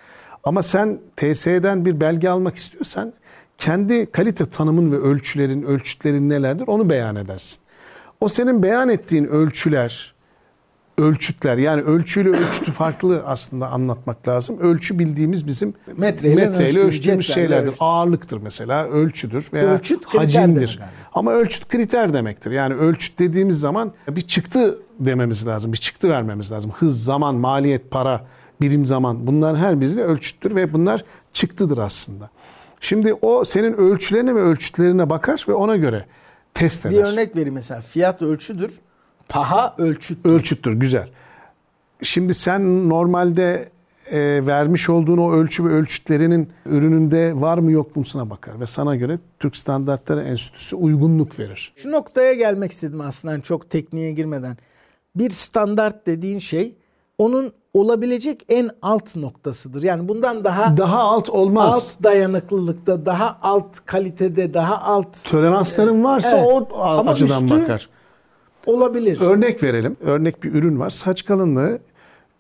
Ama 0.44 0.64
sen 0.64 1.00
TSE'den 1.18 1.86
bir 1.86 2.00
belge 2.00 2.30
almak 2.30 2.56
istiyorsan 2.56 3.14
kendi 3.58 4.12
kalite 4.12 4.50
tanımın 4.50 4.92
ve 4.92 4.98
ölçülerin, 4.98 5.64
ölçütlerin 5.64 6.30
nelerdir 6.30 6.68
onu 6.68 6.90
beyan 6.90 7.16
edersin. 7.16 7.60
O 8.22 8.28
senin 8.30 8.64
beyan 8.64 8.90
ettiğin 8.90 9.26
ölçüler, 9.26 10.14
ölçütler 11.00 11.58
yani 11.58 11.82
ölçüyle 11.82 12.30
ölçütü 12.30 12.72
farklı 12.72 13.24
aslında 13.26 13.70
anlatmak 13.70 14.28
lazım. 14.28 14.60
Ölçü 14.60 15.00
bildiğimiz 15.00 15.48
bizim 15.48 15.74
metreyle, 15.98 16.36
metreyle 16.36 16.80
ölçtüğümüz 16.80 17.28
şeylerdir. 17.28 17.68
Ölçü. 17.68 17.78
Ağırlıktır 17.80 18.42
mesela, 18.42 18.88
ölçüdür 18.88 19.50
veya 19.54 19.74
ölçüt, 19.74 20.06
hacimdir. 20.06 20.80
Ama 21.14 21.32
ölçüt 21.32 21.68
kriter 21.68 22.14
demektir. 22.14 22.52
Yani 22.52 22.74
ölçüt 22.74 23.20
dediğimiz 23.20 23.60
zaman 23.60 23.94
bir 24.08 24.22
çıktı 24.22 24.80
dememiz 25.00 25.48
lazım. 25.48 25.74
Bir 25.74 25.78
çıktı 25.78 26.10
vermemiz 26.10 26.52
lazım. 26.52 26.72
Hız, 26.72 27.04
zaman, 27.04 27.36
maliyet, 27.36 27.92
para, 27.92 28.26
birim 28.62 28.86
zaman 28.86 29.28
bunların 29.28 29.60
her 29.60 29.82
biri 29.82 30.04
ölçüttür 30.04 30.56
ve 30.56 30.74
bunlar 30.74 31.04
çıktıdır 31.34 31.78
aslında. 31.78 32.30
Şimdi 32.82 33.14
o 33.14 33.44
senin 33.44 33.74
ölçülerine 33.74 34.36
ve 34.36 34.42
ölçütlerine 34.42 35.10
bakar 35.10 35.46
ve 35.48 35.54
ona 35.54 35.76
göre 35.76 36.06
test 36.54 36.86
eder. 36.86 36.98
Bir 37.00 37.04
örnek 37.04 37.36
vereyim 37.36 37.54
mesela. 37.54 37.82
Fiyat 37.82 38.22
ölçüdür. 38.22 38.80
Paha 39.30 39.76
ölçüttür. 39.78 40.30
Ölçüttür 40.30 40.74
güzel. 40.74 41.10
Şimdi 42.02 42.34
sen 42.34 42.90
normalde 42.90 43.70
e, 44.12 44.46
vermiş 44.46 44.90
olduğun 44.90 45.18
o 45.18 45.32
ölçü 45.32 45.66
ve 45.66 45.70
ölçütlerinin 45.70 46.50
ürününde 46.66 47.42
var 47.42 47.58
mı 47.58 47.72
yok 47.72 47.96
musuna 47.96 48.30
bakar 48.30 48.60
ve 48.60 48.66
sana 48.66 48.96
göre 48.96 49.20
Türk 49.40 49.58
Standartları 49.58 50.22
Enstitüsü 50.22 50.76
uygunluk 50.76 51.40
verir. 51.40 51.74
Şu 51.76 51.92
noktaya 51.92 52.34
gelmek 52.34 52.72
istedim 52.72 53.02
aslında 53.02 53.42
çok 53.42 53.70
tekniğe 53.70 54.12
girmeden. 54.12 54.58
Bir 55.16 55.30
standart 55.30 56.06
dediğin 56.06 56.40
şey 56.40 56.76
onun 57.18 57.54
olabilecek 57.74 58.46
en 58.50 58.70
alt 58.82 59.16
noktasıdır. 59.16 59.84
Yani 59.84 60.08
bundan 60.08 60.44
daha 60.44 60.78
daha 60.78 61.00
alt 61.00 61.30
olmaz. 61.30 61.74
Alt 61.74 62.04
dayanıklılıkta, 62.04 63.06
daha 63.06 63.40
alt 63.42 63.80
kalitede, 63.86 64.54
daha 64.54 64.82
alt 64.82 65.24
toleransların 65.24 66.04
varsa 66.04 66.38
evet. 66.38 66.48
o 66.48 66.80
Ama 66.82 67.12
açıdan 67.12 67.50
bakar. 67.50 67.90
Olabilir. 68.70 69.22
Örnek 69.22 69.64
verelim. 69.64 69.98
Örnek 70.02 70.44
bir 70.44 70.54
ürün 70.54 70.80
var. 70.80 70.90
Saç 70.90 71.26
kalınlığı 71.26 71.80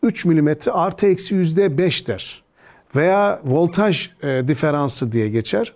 3 0.04 0.26
mm 0.26 0.50
artı 0.72 1.08
eksi 1.08 1.36
yüzde 1.36 1.78
5 1.78 2.08
der. 2.08 2.44
Veya 2.96 3.42
voltaj 3.46 4.10
e, 4.24 4.48
diferansı 4.48 5.12
diye 5.12 5.30
geçer. 5.30 5.74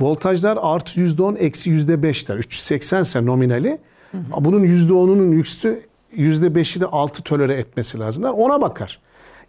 Voltajlar 0.00 0.58
artı 0.60 1.00
yüzde 1.00 1.22
10 1.22 1.36
eksi 1.36 1.70
yüzde 1.70 2.02
5 2.02 2.28
der. 2.28 2.36
380 2.36 3.02
ise 3.02 3.26
nominali. 3.26 3.78
Hı 4.12 4.18
hı. 4.18 4.44
Bunun 4.44 4.60
yüzde 4.60 4.92
10'unun 4.92 5.40
üstü 5.40 5.80
%5'i 6.16 6.80
de 6.80 6.86
6 6.86 7.22
tolere 7.22 7.54
etmesi 7.54 7.98
lazım. 7.98 8.24
Ona 8.24 8.60
bakar. 8.60 9.00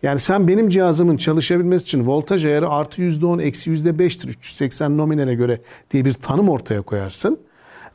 Yani 0.03 0.19
sen 0.19 0.48
benim 0.48 0.69
cihazımın 0.69 1.17
çalışabilmesi 1.17 1.83
için 1.83 2.07
voltaj 2.07 2.45
ayarı 2.45 2.69
artı 2.69 3.01
%10 3.01 3.41
eksi 3.41 3.72
%5'tir 3.72 4.27
380 4.27 4.98
nominale 4.98 5.36
göre 5.36 5.62
diye 5.91 6.05
bir 6.05 6.13
tanım 6.13 6.50
ortaya 6.50 6.81
koyarsın. 6.81 7.39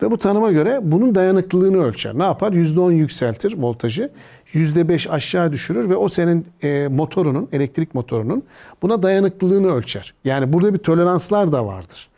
Ve 0.03 0.11
bu 0.11 0.19
tanıma 0.19 0.53
göre 0.53 0.81
bunun 0.83 1.15
dayanıklılığını 1.15 1.85
ölçer. 1.85 2.19
Ne 2.19 2.23
yapar? 2.23 2.53
%10 2.53 2.93
yükseltir 2.93 3.55
voltajı. 3.59 4.11
%5 4.55 5.11
aşağı 5.11 5.53
düşürür 5.53 5.91
ve 5.91 5.97
o 5.97 6.09
senin 6.09 6.47
e, 6.63 6.89
motorunun, 6.89 7.49
elektrik 7.53 7.95
motorunun 7.95 8.43
buna 8.83 9.03
dayanıklılığını 9.03 9.75
ölçer. 9.75 10.15
Yani 10.25 10.53
burada 10.53 10.75
bir 10.75 10.79
toleranslar 10.79 11.53
da 11.53 11.67
vardır. 11.67 12.09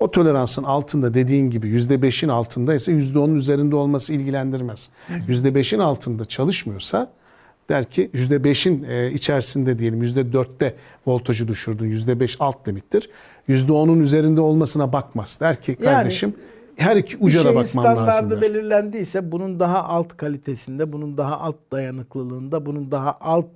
O 0.00 0.10
toleransın 0.10 0.62
altında 0.62 1.14
dediğin 1.14 1.50
gibi 1.50 1.68
%5'in 1.68 2.28
altında 2.28 2.74
ise 2.74 2.92
%10'un 2.92 3.34
üzerinde 3.34 3.76
olması 3.76 4.12
ilgilendirmez. 4.12 4.88
%5'in 5.28 5.78
altında 5.78 6.24
çalışmıyorsa 6.24 7.10
der 7.68 7.90
ki 7.90 8.10
%5'in 8.14 8.84
e, 8.84 9.12
içerisinde 9.12 9.78
diyelim 9.78 10.02
%4'te 10.02 10.74
voltajı 11.06 11.48
düşürdün 11.48 11.92
%5 11.92 12.36
alt 12.40 12.68
limittir. 12.68 13.10
%10'un 13.48 14.00
üzerinde 14.00 14.40
olmasına 14.40 14.92
bakmaz. 14.92 15.38
Der 15.40 15.62
ki 15.62 15.74
kardeşim 15.74 16.34
yani, 16.36 16.49
her 16.80 16.96
iki 16.96 17.16
uca 17.16 17.40
da 17.40 17.44
bakman 17.44 17.56
lazım. 17.56 17.82
standardı 17.82 18.40
belirlendiyse 18.40 19.32
bunun 19.32 19.60
daha 19.60 19.84
alt 19.84 20.16
kalitesinde, 20.16 20.92
bunun 20.92 21.16
daha 21.16 21.40
alt 21.40 21.56
dayanıklılığında, 21.72 22.66
bunun 22.66 22.90
daha 22.90 23.18
alt 23.20 23.50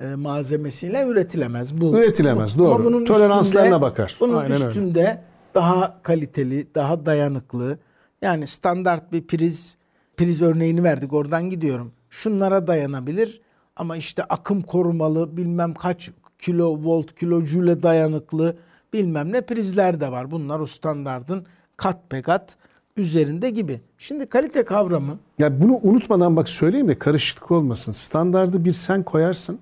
e, 0.00 0.06
malzemesiyle 0.06 1.06
üretilemez. 1.06 1.80
Bu, 1.80 1.98
üretilemez 1.98 2.58
bu, 2.58 2.62
doğru. 2.64 2.74
Ama 2.74 2.84
bunun 2.84 3.04
Toleranslarına 3.04 3.66
üstünde, 3.66 3.80
bakar. 3.80 4.16
Bunun 4.20 4.36
Aynen 4.36 4.52
üstünde 4.52 5.00
öyle 5.00 5.22
daha 5.54 6.02
kaliteli, 6.02 6.74
daha 6.74 7.06
dayanıklı. 7.06 7.78
Yani 8.22 8.46
standart 8.46 9.12
bir 9.12 9.26
priz, 9.26 9.76
priz 10.16 10.42
örneğini 10.42 10.84
verdik 10.84 11.12
oradan 11.12 11.50
gidiyorum. 11.50 11.92
Şunlara 12.10 12.66
dayanabilir 12.66 13.40
ama 13.76 13.96
işte 13.96 14.24
akım 14.24 14.62
korumalı 14.62 15.36
bilmem 15.36 15.74
kaç 15.74 16.10
kilo 16.38 16.78
volt 16.82 17.14
kilo 17.14 17.40
jüle 17.40 17.82
dayanıklı 17.82 18.56
bilmem 18.92 19.32
ne 19.32 19.40
prizler 19.40 20.00
de 20.00 20.12
var. 20.12 20.30
Bunlar 20.30 20.60
o 20.60 20.66
standartın 20.66 21.46
kat 21.82 22.12
be 22.12 22.22
kat 22.22 22.56
üzerinde 22.96 23.50
gibi. 23.50 23.80
Şimdi 23.98 24.26
kalite 24.26 24.64
kavramı. 24.64 25.18
Ya 25.38 25.60
bunu 25.60 25.80
unutmadan 25.82 26.36
bak 26.36 26.48
söyleyeyim 26.48 26.88
de 26.88 26.98
karışıklık 26.98 27.50
olmasın. 27.50 27.92
Standardı 27.92 28.64
bir 28.64 28.72
sen 28.72 29.02
koyarsın 29.02 29.58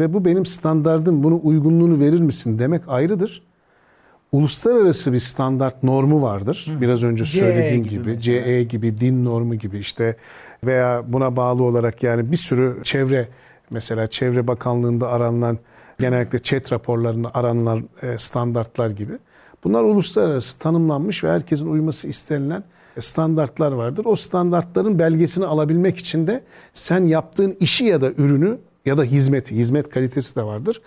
ve 0.00 0.14
bu 0.14 0.24
benim 0.24 0.46
standardım 0.46 1.22
bunu 1.22 1.40
uygunluğunu 1.42 2.00
verir 2.00 2.20
misin 2.20 2.58
demek 2.58 2.82
ayrıdır 2.88 3.42
uluslararası 4.32 5.12
bir 5.12 5.18
standart 5.18 5.82
normu 5.82 6.22
vardır. 6.22 6.66
Hı. 6.74 6.80
Biraz 6.80 7.02
önce 7.02 7.24
söylediğim 7.24 7.84
gibi, 7.84 8.02
gibi 8.02 8.18
CE 8.18 8.62
gibi, 8.62 9.00
din 9.00 9.24
normu 9.24 9.54
gibi 9.54 9.78
işte 9.78 10.16
veya 10.64 11.02
buna 11.06 11.36
bağlı 11.36 11.62
olarak 11.62 12.02
yani 12.02 12.32
bir 12.32 12.36
sürü 12.36 12.80
çevre 12.82 13.28
mesela 13.70 14.06
Çevre 14.06 14.46
Bakanlığı'nda 14.46 15.08
aranılan 15.08 15.58
genellikle 16.00 16.38
chat 16.38 16.72
raporlarında 16.72 17.30
aranılan 17.34 17.88
e, 18.02 18.18
standartlar 18.18 18.90
gibi. 18.90 19.12
Bunlar 19.64 19.82
uluslararası 19.82 20.58
tanımlanmış 20.58 21.24
ve 21.24 21.30
herkesin 21.30 21.66
uyması 21.66 22.08
istenilen 22.08 22.64
standartlar 22.98 23.72
vardır. 23.72 24.04
O 24.04 24.16
standartların 24.16 24.98
belgesini 24.98 25.46
alabilmek 25.46 25.98
için 25.98 26.26
de 26.26 26.42
sen 26.74 27.04
yaptığın 27.04 27.56
işi 27.60 27.84
ya 27.84 28.00
da 28.00 28.10
ürünü 28.10 28.58
ya 28.86 28.98
da 28.98 29.04
hizmeti, 29.04 29.56
hizmet 29.56 29.88
kalitesi 29.88 30.36
de 30.36 30.42
vardır. 30.42 30.80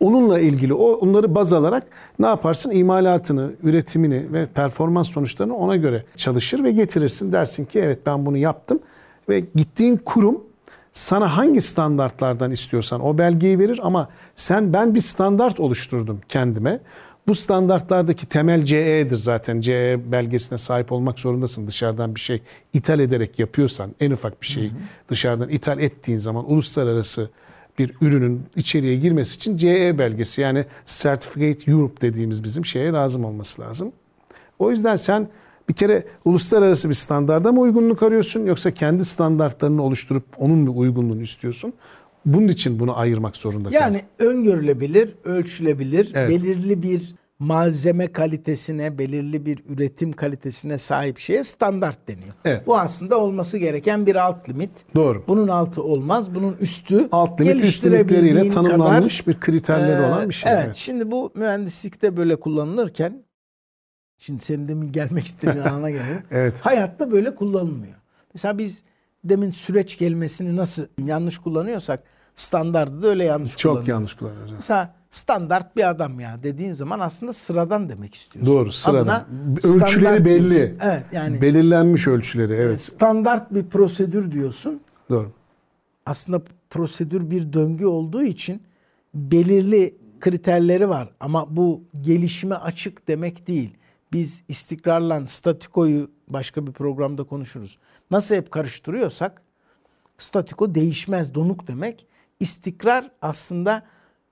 Onunla 0.00 0.40
ilgili 0.40 0.74
o 0.74 0.92
onları 0.92 1.34
baz 1.34 1.52
alarak 1.52 1.86
ne 2.18 2.26
yaparsın? 2.26 2.70
İmalatını, 2.70 3.50
üretimini 3.62 4.32
ve 4.32 4.46
performans 4.46 5.08
sonuçlarını 5.10 5.56
ona 5.56 5.76
göre 5.76 6.04
çalışır 6.16 6.64
ve 6.64 6.72
getirirsin. 6.72 7.32
Dersin 7.32 7.64
ki 7.64 7.78
evet 7.78 7.98
ben 8.06 8.26
bunu 8.26 8.36
yaptım 8.36 8.80
ve 9.28 9.40
gittiğin 9.54 9.96
kurum 9.96 10.40
sana 10.92 11.36
hangi 11.36 11.60
standartlardan 11.60 12.50
istiyorsan 12.50 13.06
o 13.06 13.18
belgeyi 13.18 13.58
verir 13.58 13.80
ama 13.82 14.08
sen 14.36 14.72
ben 14.72 14.94
bir 14.94 15.00
standart 15.00 15.60
oluşturdum 15.60 16.20
kendime. 16.28 16.80
Bu 17.30 17.34
standartlardaki 17.34 18.26
temel 18.26 18.64
CE'dir 18.64 19.16
zaten. 19.16 19.60
CE 19.60 20.00
belgesine 20.12 20.58
sahip 20.58 20.92
olmak 20.92 21.20
zorundasın. 21.20 21.66
Dışarıdan 21.66 22.14
bir 22.14 22.20
şey 22.20 22.42
ithal 22.72 23.00
ederek 23.00 23.38
yapıyorsan, 23.38 23.90
en 24.00 24.10
ufak 24.10 24.42
bir 24.42 24.46
şeyi 24.46 24.72
dışarıdan 25.10 25.48
ithal 25.48 25.78
ettiğin 25.78 26.18
zaman 26.18 26.50
uluslararası 26.52 27.30
bir 27.78 27.94
ürünün 28.00 28.42
içeriye 28.56 28.96
girmesi 28.96 29.36
için 29.36 29.56
CE 29.56 29.98
belgesi 29.98 30.40
yani 30.40 30.64
Certificate 30.86 31.70
Europe 31.70 32.00
dediğimiz 32.00 32.44
bizim 32.44 32.64
şeye 32.64 32.92
lazım 32.92 33.24
olması 33.24 33.62
lazım. 33.62 33.92
O 34.58 34.70
yüzden 34.70 34.96
sen 34.96 35.28
bir 35.68 35.74
kere 35.74 36.04
uluslararası 36.24 36.88
bir 36.88 36.94
standarda 36.94 37.52
mı 37.52 37.60
uygunluk 37.60 38.02
arıyorsun 38.02 38.46
yoksa 38.46 38.70
kendi 38.70 39.04
standartlarını 39.04 39.82
oluşturup 39.82 40.24
onun 40.36 40.66
bir 40.66 40.72
uygunluğunu 40.72 41.22
istiyorsun? 41.22 41.72
Bunun 42.26 42.48
için 42.48 42.78
bunu 42.80 42.98
ayırmak 42.98 43.36
zorunda 43.36 43.68
Yani 43.72 44.00
öngörülebilir, 44.18 45.14
ölçülebilir, 45.24 46.10
evet. 46.14 46.30
belirli 46.30 46.82
bir 46.82 47.19
malzeme 47.40 48.12
kalitesine, 48.12 48.98
belirli 48.98 49.46
bir 49.46 49.62
üretim 49.68 50.12
kalitesine 50.12 50.78
sahip 50.78 51.18
şeye 51.18 51.44
standart 51.44 52.08
deniyor. 52.08 52.34
Evet. 52.44 52.66
Bu 52.66 52.78
aslında 52.78 53.20
olması 53.20 53.58
gereken 53.58 54.06
bir 54.06 54.16
alt 54.16 54.48
limit. 54.48 54.70
Doğru. 54.94 55.24
Bunun 55.28 55.48
altı 55.48 55.82
olmaz. 55.82 56.34
Bunun 56.34 56.56
üstü 56.60 57.08
Alt 57.12 57.40
limit 57.40 57.64
üst 57.64 57.84
limitleriyle 57.84 58.48
tanımlanmış 58.48 59.20
kadar, 59.20 59.34
bir 59.34 59.40
kriterleri 59.40 60.02
Ee, 60.02 60.06
olan 60.06 60.28
bir 60.28 60.34
şey. 60.34 60.52
Evet, 60.52 60.74
Şimdi 60.74 61.10
bu 61.10 61.32
mühendislikte 61.34 62.16
böyle 62.16 62.40
kullanılırken 62.40 63.24
şimdi 64.18 64.44
senin 64.44 64.68
demin 64.68 64.92
gelmek 64.92 65.24
istediğin 65.24 65.64
ana 65.64 65.90
geliyor. 65.90 66.22
Evet. 66.30 66.60
Hayatta 66.60 67.10
böyle 67.12 67.34
kullanılmıyor. 67.34 67.94
Mesela 68.34 68.58
biz 68.58 68.82
demin 69.24 69.50
süreç 69.50 69.96
kelimesini 69.96 70.56
nasıl 70.56 70.86
yanlış 71.04 71.38
kullanıyorsak 71.38 72.02
standardı 72.34 73.02
da 73.02 73.08
öyle 73.08 73.24
yanlış 73.24 73.56
Çok 73.56 73.62
kullanıyoruz. 73.62 73.88
yanlış 73.88 74.14
kullanıyoruz. 74.14 74.52
Mesela 74.52 74.94
standart 75.10 75.76
bir 75.76 75.90
adam 75.90 76.20
ya 76.20 76.42
dediğin 76.42 76.72
zaman 76.72 77.00
aslında 77.00 77.32
sıradan 77.32 77.88
demek 77.88 78.14
istiyorsun. 78.14 78.54
Doğru, 78.54 78.72
sıradan. 78.72 79.24
Adına 79.62 79.74
Ölçüleri 79.74 80.24
belli. 80.24 80.50
diyorsun. 80.50 80.78
Evet 80.82 81.04
yani 81.12 81.40
Belirlenmiş 81.40 82.08
ölçüleri. 82.08 82.52
Evet. 82.54 82.80
standart 82.80 83.54
bir 83.54 83.64
prosedür 83.66 84.32
diyorsun. 84.32 84.80
Doğru. 85.10 85.32
aslında 86.06 86.42
prosedür 86.70 87.30
bir 87.30 87.52
döngü 87.52 87.86
olduğu 87.86 88.22
için 88.22 88.62
belirli 89.14 89.94
kriterleri 90.20 90.88
var. 90.88 91.10
Ama 91.20 91.56
bu 91.56 91.82
gelişime 92.00 92.54
açık 92.54 93.08
demek 93.08 93.46
değil. 93.46 93.70
Biz 94.12 94.42
istikrarla 94.48 95.26
statikoyu 95.26 96.10
başka 96.28 96.66
bir 96.66 96.72
programda 96.72 97.24
konuşuruz. 97.24 97.78
Nasıl 98.10 98.34
hep 98.34 98.50
karıştırıyorsak 98.50 99.42
statiko 100.18 100.74
değişmez, 100.74 101.34
donuk 101.34 101.66
demek. 101.68 102.06
İstikrar 102.40 103.10
aslında 103.22 103.82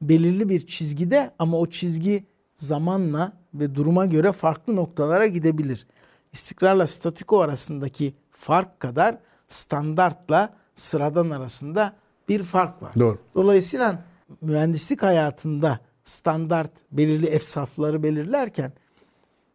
belirli 0.02 0.48
bir 0.48 0.66
çizgide 0.66 1.30
ama 1.38 1.58
o 1.58 1.66
çizgi 1.66 2.24
zamanla 2.56 3.32
ve 3.54 3.74
duruma 3.74 4.06
göre 4.06 4.32
farklı 4.32 4.76
noktalara 4.76 5.26
gidebilir. 5.26 5.86
İstikrarla 6.32 6.86
statiko 6.86 7.40
arasındaki 7.40 8.14
fark 8.30 8.80
kadar 8.80 9.18
standartla 9.48 10.54
sıradan 10.74 11.30
arasında 11.30 11.92
bir 12.28 12.42
fark 12.42 12.82
var. 12.82 12.92
Doğru. 12.98 13.18
Dolayısıyla 13.34 14.04
mühendislik 14.40 15.02
hayatında 15.02 15.80
standart 16.04 16.72
belirli 16.92 17.26
efsafları 17.26 18.02
belirlerken 18.02 18.72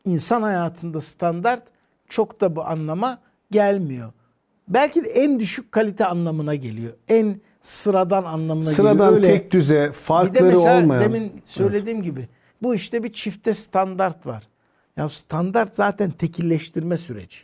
insan 0.06 0.42
hayatında 0.42 1.02
standart 1.02 1.64
çok 2.10 2.42
da 2.42 2.56
bu 2.56 2.66
anlama 2.66 3.20
gelmiyor. 3.52 4.14
Belki 4.68 5.06
de 5.06 5.10
en 5.10 5.40
düşük 5.40 5.72
kalite 5.72 6.06
anlamına 6.06 6.56
geliyor. 6.56 6.94
En 7.08 7.42
sıradan 7.64 8.24
anlamına 8.24 8.72
geliyor. 8.72 8.76
Sıradan 8.76 9.22
tek 9.22 9.52
düze 9.52 9.76
Bir 9.82 9.88
de 9.88 9.92
farkları 9.92 10.46
mesela 10.46 10.82
olmayan. 10.82 11.04
demin 11.04 11.32
söylediğim 11.46 12.04
gibi 12.04 12.28
bu 12.62 12.76
işte 12.76 13.04
bir 13.04 13.14
çifte 13.14 13.54
standart 13.54 14.26
var. 14.28 14.48
Ya 14.98 15.10
standart 15.10 15.76
zaten 15.76 16.12
tekilleştirme 16.12 16.98
süreci. 16.98 17.38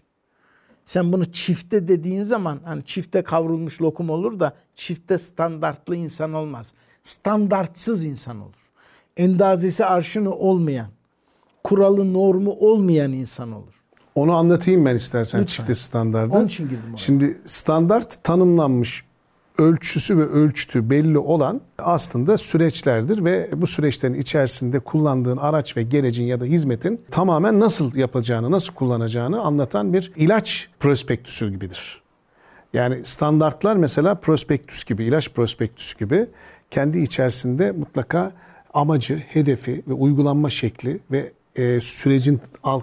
Sen 0.85 1.13
bunu 1.13 1.31
çifte 1.31 1.87
dediğin 1.87 2.23
zaman 2.23 2.59
hani 2.65 2.85
çifte 2.85 3.21
kavrulmuş 3.21 3.81
lokum 3.81 4.09
olur 4.09 4.39
da 4.39 4.53
çifte 4.75 5.17
standartlı 5.17 5.95
insan 5.95 6.33
olmaz. 6.33 6.73
Standartsız 7.03 8.05
insan 8.05 8.39
olur. 8.41 8.69
Endazesi 9.17 9.85
arşını 9.85 10.33
olmayan, 10.35 10.87
kuralı 11.63 12.13
normu 12.13 12.51
olmayan 12.51 13.11
insan 13.11 13.51
olur. 13.51 13.73
Onu 14.15 14.35
anlatayım 14.35 14.85
ben 14.85 14.95
istersen 14.95 15.41
Lütfen. 15.41 15.55
çifte 15.55 15.75
standardı. 15.75 16.37
Onun 16.37 16.45
için 16.47 16.63
girdim 16.63 16.83
oraya. 16.89 16.97
Şimdi 16.97 17.41
standart 17.45 18.23
tanımlanmış 18.23 19.03
ölçüsü 19.59 20.17
ve 20.17 20.25
ölçütü 20.25 20.89
belli 20.89 21.17
olan 21.17 21.61
aslında 21.77 22.37
süreçlerdir 22.37 23.25
ve 23.25 23.49
bu 23.55 23.67
süreçlerin 23.67 24.13
içerisinde 24.13 24.79
kullandığın 24.79 25.37
araç 25.37 25.77
ve 25.77 25.83
gerecin 25.83 26.23
ya 26.23 26.39
da 26.39 26.45
hizmetin 26.45 27.01
tamamen 27.11 27.59
nasıl 27.59 27.95
yapacağını, 27.95 28.51
nasıl 28.51 28.73
kullanacağını 28.73 29.41
anlatan 29.41 29.93
bir 29.93 30.11
ilaç 30.15 30.69
prospektüsü 30.79 31.51
gibidir. 31.51 32.01
Yani 32.73 33.05
standartlar 33.05 33.75
mesela 33.75 34.15
prospektüs 34.15 34.83
gibi, 34.83 35.03
ilaç 35.03 35.33
prospektüsü 35.33 35.97
gibi 35.97 36.27
kendi 36.71 36.99
içerisinde 36.99 37.71
mutlaka 37.71 38.31
amacı, 38.73 39.23
hedefi 39.27 39.83
ve 39.87 39.93
uygulanma 39.93 40.49
şekli 40.49 40.99
ve 41.11 41.31
e, 41.55 41.81
sürecin 41.81 42.41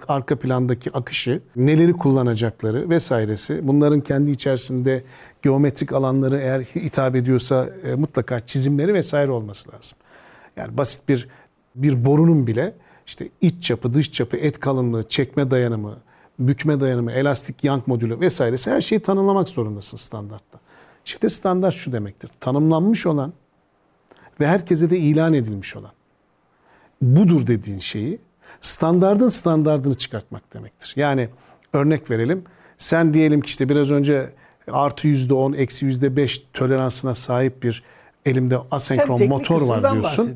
arka 0.08 0.38
plandaki 0.38 0.92
akışı, 0.92 1.40
neleri 1.56 1.92
kullanacakları 1.92 2.90
vesairesi, 2.90 3.68
bunların 3.68 4.00
kendi 4.00 4.30
içerisinde 4.30 5.04
geometrik 5.46 5.92
alanları 5.92 6.38
eğer 6.38 6.60
hitap 6.74 7.16
ediyorsa 7.16 7.68
e, 7.84 7.94
mutlaka 7.94 8.46
çizimleri 8.46 8.94
vesaire 8.94 9.30
olması 9.30 9.72
lazım. 9.72 9.98
Yani 10.56 10.76
basit 10.76 11.08
bir 11.08 11.28
bir 11.74 12.04
borunun 12.04 12.46
bile 12.46 12.74
işte 13.06 13.28
iç 13.40 13.64
çapı, 13.64 13.94
dış 13.94 14.12
çapı, 14.12 14.36
et 14.36 14.60
kalınlığı, 14.60 15.08
çekme 15.08 15.50
dayanımı, 15.50 15.96
bükme 16.38 16.80
dayanımı, 16.80 17.12
elastik 17.12 17.64
yank 17.64 17.86
modülü 17.86 18.20
vesairesi 18.20 18.70
her 18.70 18.80
şeyi 18.80 19.00
tanımlamak 19.00 19.48
zorundasın 19.48 19.96
standartta. 19.96 20.58
Çifte 21.04 21.30
standart 21.30 21.74
şu 21.74 21.92
demektir. 21.92 22.30
Tanımlanmış 22.40 23.06
olan 23.06 23.32
ve 24.40 24.46
herkese 24.46 24.90
de 24.90 24.98
ilan 24.98 25.34
edilmiş 25.34 25.76
olan 25.76 25.92
budur 27.02 27.46
dediğin 27.46 27.78
şeyi 27.78 28.18
standardın 28.60 29.28
standardını 29.28 29.98
çıkartmak 29.98 30.54
demektir. 30.54 30.92
Yani 30.96 31.28
örnek 31.72 32.10
verelim. 32.10 32.44
Sen 32.78 33.14
diyelim 33.14 33.40
ki 33.40 33.46
işte 33.46 33.68
biraz 33.68 33.90
önce 33.90 34.30
artı 34.72 35.08
yüzde 35.08 35.34
on, 35.34 35.52
eksi 35.52 35.84
yüzde 35.84 36.16
beş 36.16 36.44
toleransına 36.54 37.14
sahip 37.14 37.62
bir 37.62 37.82
elimde 38.26 38.58
asenkron 38.70 39.28
motor 39.28 39.68
var 39.68 39.92
diyorsun. 39.92 40.34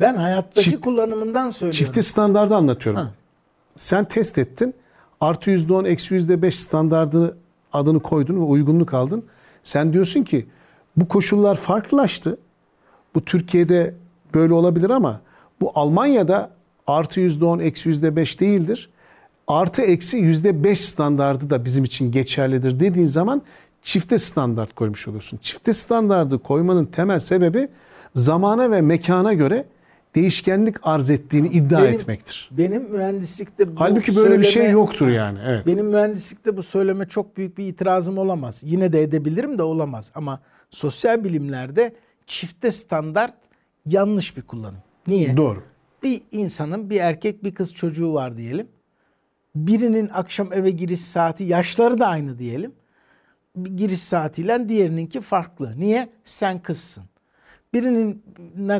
Ben 0.00 0.14
hayattaki 0.14 0.70
Çift- 0.70 0.80
kullanımından 0.80 1.50
söylüyorum. 1.50 1.78
Çifte 1.78 2.02
standardı 2.02 2.54
anlatıyorum. 2.54 3.02
Ha. 3.02 3.10
Sen 3.76 4.04
test 4.04 4.38
ettin. 4.38 4.74
Artı 5.20 5.50
yüzde 5.50 5.72
on, 5.72 5.84
eksi 5.84 6.14
yüzde 6.14 6.42
beş 6.42 6.60
standardı 6.60 7.36
adını 7.72 8.00
koydun 8.00 8.34
ve 8.36 8.40
uygunluk 8.40 8.94
aldın. 8.94 9.24
Sen 9.64 9.92
diyorsun 9.92 10.22
ki 10.22 10.46
bu 10.96 11.08
koşullar 11.08 11.56
farklılaştı. 11.56 12.38
Bu 13.14 13.24
Türkiye'de 13.24 13.94
böyle 14.34 14.54
olabilir 14.54 14.90
ama 14.90 15.20
bu 15.60 15.72
Almanya'da 15.74 16.50
artı 16.86 17.20
yüzde 17.20 17.44
on, 17.44 17.58
eksi 17.58 17.88
yüzde 17.88 18.16
beş 18.16 18.40
değildir. 18.40 18.90
Artı 19.46 19.82
eksi 19.82 20.16
yüzde 20.16 20.64
beş 20.64 20.80
standardı 20.80 21.50
da 21.50 21.64
bizim 21.64 21.84
için 21.84 22.12
geçerlidir 22.12 22.80
dediğin 22.80 23.06
zaman 23.06 23.42
çifte 23.82 24.18
standart 24.18 24.74
koymuş 24.74 25.08
oluyorsun. 25.08 25.38
Çifte 25.42 25.72
standardı 25.72 26.38
koymanın 26.38 26.84
temel 26.86 27.18
sebebi 27.18 27.68
zamana 28.14 28.70
ve 28.70 28.80
mekana 28.80 29.32
göre 29.32 29.64
değişkenlik 30.14 30.76
arz 30.82 31.10
ettiğini 31.10 31.48
iddia 31.48 31.78
Benim- 31.82 31.94
etmektir. 31.94 32.48
Benim 32.52 32.82
mühendislikte 32.92 33.76
bu 33.76 33.80
Halbuki 33.80 34.16
böyle 34.16 34.38
bir 34.38 34.44
şey 34.44 34.52
söyleme- 34.52 34.70
yoktur 34.72 35.08
yani. 35.08 35.38
Evet. 35.46 35.66
Benim 35.66 35.86
mühendislikte 35.86 36.56
bu 36.56 36.62
söyleme 36.62 37.06
çok 37.08 37.36
büyük 37.36 37.58
bir 37.58 37.66
itirazım 37.66 38.18
olamaz. 38.18 38.60
Yine 38.64 38.92
de 38.92 39.02
edebilirim 39.02 39.58
de 39.58 39.62
olamaz. 39.62 40.12
Ama 40.14 40.40
sosyal 40.70 41.24
bilimlerde 41.24 41.94
çifte 42.26 42.72
standart 42.72 43.34
yanlış 43.86 44.36
bir 44.36 44.42
kullanım. 44.42 44.78
Niye? 45.06 45.36
Doğru. 45.36 45.62
Bir 46.02 46.20
insanın 46.32 46.90
bir 46.90 47.00
erkek 47.00 47.44
bir 47.44 47.54
kız 47.54 47.74
çocuğu 47.74 48.14
var 48.14 48.36
diyelim. 48.38 48.66
Birinin 49.56 50.08
akşam 50.08 50.52
eve 50.52 50.70
giriş 50.70 51.00
saati 51.00 51.44
yaşları 51.44 51.98
da 51.98 52.06
aynı 52.06 52.38
diyelim. 52.38 52.72
Bir 53.56 53.70
giriş 53.70 54.00
saatiyle 54.00 54.68
diğerininki 54.68 55.20
farklı. 55.20 55.72
Niye? 55.76 56.08
Sen 56.24 56.58
kızsın. 56.58 57.04
Birinin 57.74 58.22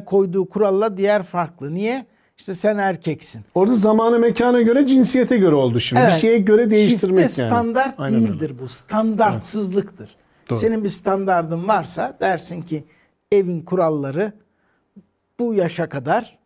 koyduğu 0.07 0.49
kuralla 0.49 0.97
diğer 0.97 1.23
farklı. 1.23 1.75
Niye? 1.75 2.07
İşte 2.39 2.55
sen 2.55 2.79
erkeksin. 2.79 3.43
Orada 3.55 3.75
zamanı 3.75 4.19
mekana 4.19 4.62
göre 4.62 4.87
cinsiyete 4.87 5.37
göre 5.37 5.55
oldu 5.55 5.81
şimdi. 5.81 6.03
Bir 6.03 6.07
Evet. 6.07 6.21
şeye 6.21 6.39
göre 6.39 6.71
değiştirmek 6.71 7.27
Çifte 7.29 7.43
yani. 7.43 7.51
standart 7.51 7.95
Aynen 8.01 8.21
öyle. 8.21 8.29
değildir 8.33 8.53
bu. 8.62 8.69
Standartsızlıktır. 8.69 10.17
Doğru. 10.51 10.59
Senin 10.59 10.85
bir 10.85 10.89
standardın 10.89 11.69
varsa 11.69 12.17
dersin 12.21 12.62
ki 12.62 12.85
evin 13.33 13.61
kuralları 13.62 14.33
bu 15.39 15.55
yaşa 15.55 15.89
kadar 15.89 16.39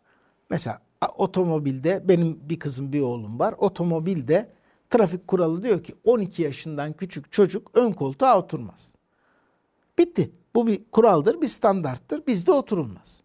mesela 0.51 0.79
otomobilde 1.09 2.03
benim 2.09 2.39
bir 2.43 2.59
kızım 2.59 2.93
bir 2.93 3.01
oğlum 3.01 3.39
var. 3.39 3.55
Otomobilde 3.59 4.49
trafik 4.91 5.29
kuralı 5.29 5.63
diyor 5.63 5.83
ki 5.83 5.95
12 6.05 6.43
yaşından 6.43 6.93
küçük 6.93 7.33
çocuk 7.33 7.71
ön 7.75 7.93
koltuğa 7.93 8.39
oturmaz. 8.39 8.95
Bitti. 9.99 10.31
Bu 10.55 10.67
bir 10.67 10.81
kuraldır, 10.93 11.41
bir 11.41 11.47
standarttır. 11.47 12.27
Bizde 12.27 12.53
oturulmaz. 12.53 13.23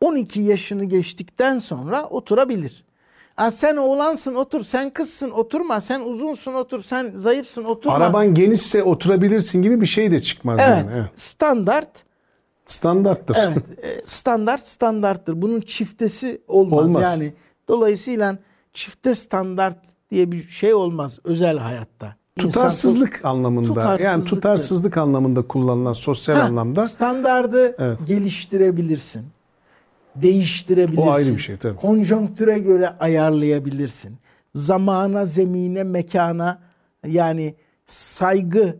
12 0.00 0.40
yaşını 0.40 0.84
geçtikten 0.84 1.58
sonra 1.58 2.06
oturabilir. 2.06 2.84
Ha, 3.36 3.50
sen 3.50 3.76
oğlansın 3.76 4.34
otur, 4.34 4.64
sen 4.64 4.90
kızsın 4.90 5.30
oturma, 5.30 5.80
sen 5.80 6.00
uzunsun 6.00 6.54
otur, 6.54 6.82
sen 6.82 7.12
zayıfsın 7.16 7.64
oturma. 7.64 7.96
Araban 7.96 8.34
genişse 8.34 8.82
oturabilirsin 8.82 9.62
gibi 9.62 9.80
bir 9.80 9.86
şey 9.86 10.12
de 10.12 10.20
çıkmaz 10.20 10.60
evet, 10.62 10.78
yani. 10.78 10.90
Evet. 10.94 11.10
standart, 11.14 12.04
Standarttır. 12.66 13.36
evet, 13.40 13.84
e, 13.84 14.02
standart 14.04 14.66
standarttır. 14.66 15.42
Bunun 15.42 15.60
çiftesi 15.60 16.42
olmaz. 16.48 16.84
Olmaz. 16.86 17.02
Yani 17.02 17.32
dolayısıyla 17.68 18.38
çifte 18.72 19.14
standart 19.14 19.78
diye 20.10 20.32
bir 20.32 20.42
şey 20.48 20.74
olmaz 20.74 21.18
özel 21.24 21.58
hayatta. 21.58 22.16
İnsan- 22.38 22.50
Tutarsızlık 22.50 23.20
anlamında 23.24 23.98
yani 24.02 24.24
tutarsızlık 24.24 24.96
anlamında 24.96 25.42
kullanılan 25.42 25.92
sosyal 25.92 26.36
Ha, 26.36 26.42
anlamda 26.42 26.88
standardı 26.88 27.74
Evet. 27.78 27.98
geliştirebilirsin. 28.06 29.22
değiştirebilirsin. 30.16 31.02
O 31.02 31.10
ayrı 31.10 31.34
bir 31.34 31.38
şey, 31.38 31.56
tabii. 31.56 31.76
Konjonktüre 31.76 32.58
göre 32.58 32.88
ayarlayabilirsin. 33.00 34.16
Zamana, 34.54 35.24
zemine, 35.24 35.82
mekana 35.82 36.58
yani 37.06 37.54
saygı 37.86 38.76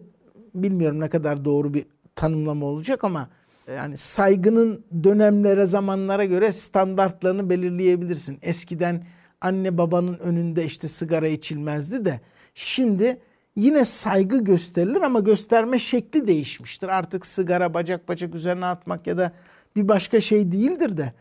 bilmiyorum 0.54 1.00
ne 1.00 1.08
kadar 1.10 1.44
doğru 1.44 1.74
bir 1.74 1.86
tanımlama 2.16 2.66
olacak 2.66 3.04
ama 3.04 3.28
yani 3.68 3.96
saygının 3.96 4.84
dönemlere, 5.04 5.66
zamanlara 5.66 6.24
göre 6.24 6.52
standartlarını 6.52 7.50
belirleyebilirsin. 7.50 8.38
Eskiden 8.42 9.04
anne 9.40 9.78
babanın 9.78 10.18
önünde 10.18 10.64
işte 10.64 10.88
sigara 10.88 11.28
içilmezdi 11.28 12.04
de 12.04 12.20
şimdi 12.54 13.20
yine 13.56 13.84
saygı 13.84 14.44
gösterilir 14.44 15.02
ama 15.02 15.20
gösterme 15.20 15.78
şekli 15.78 16.26
değişmiştir. 16.26 16.88
Artık 16.88 17.26
sigara 17.26 17.74
bacak 17.74 18.08
bacak 18.08 18.34
üzerine 18.34 18.66
atmak 18.66 19.06
ya 19.06 19.18
da 19.18 19.32
bir 19.76 19.88
başka 19.88 20.20
şey 20.20 20.52
değildir 20.52 20.96
de 20.96 21.12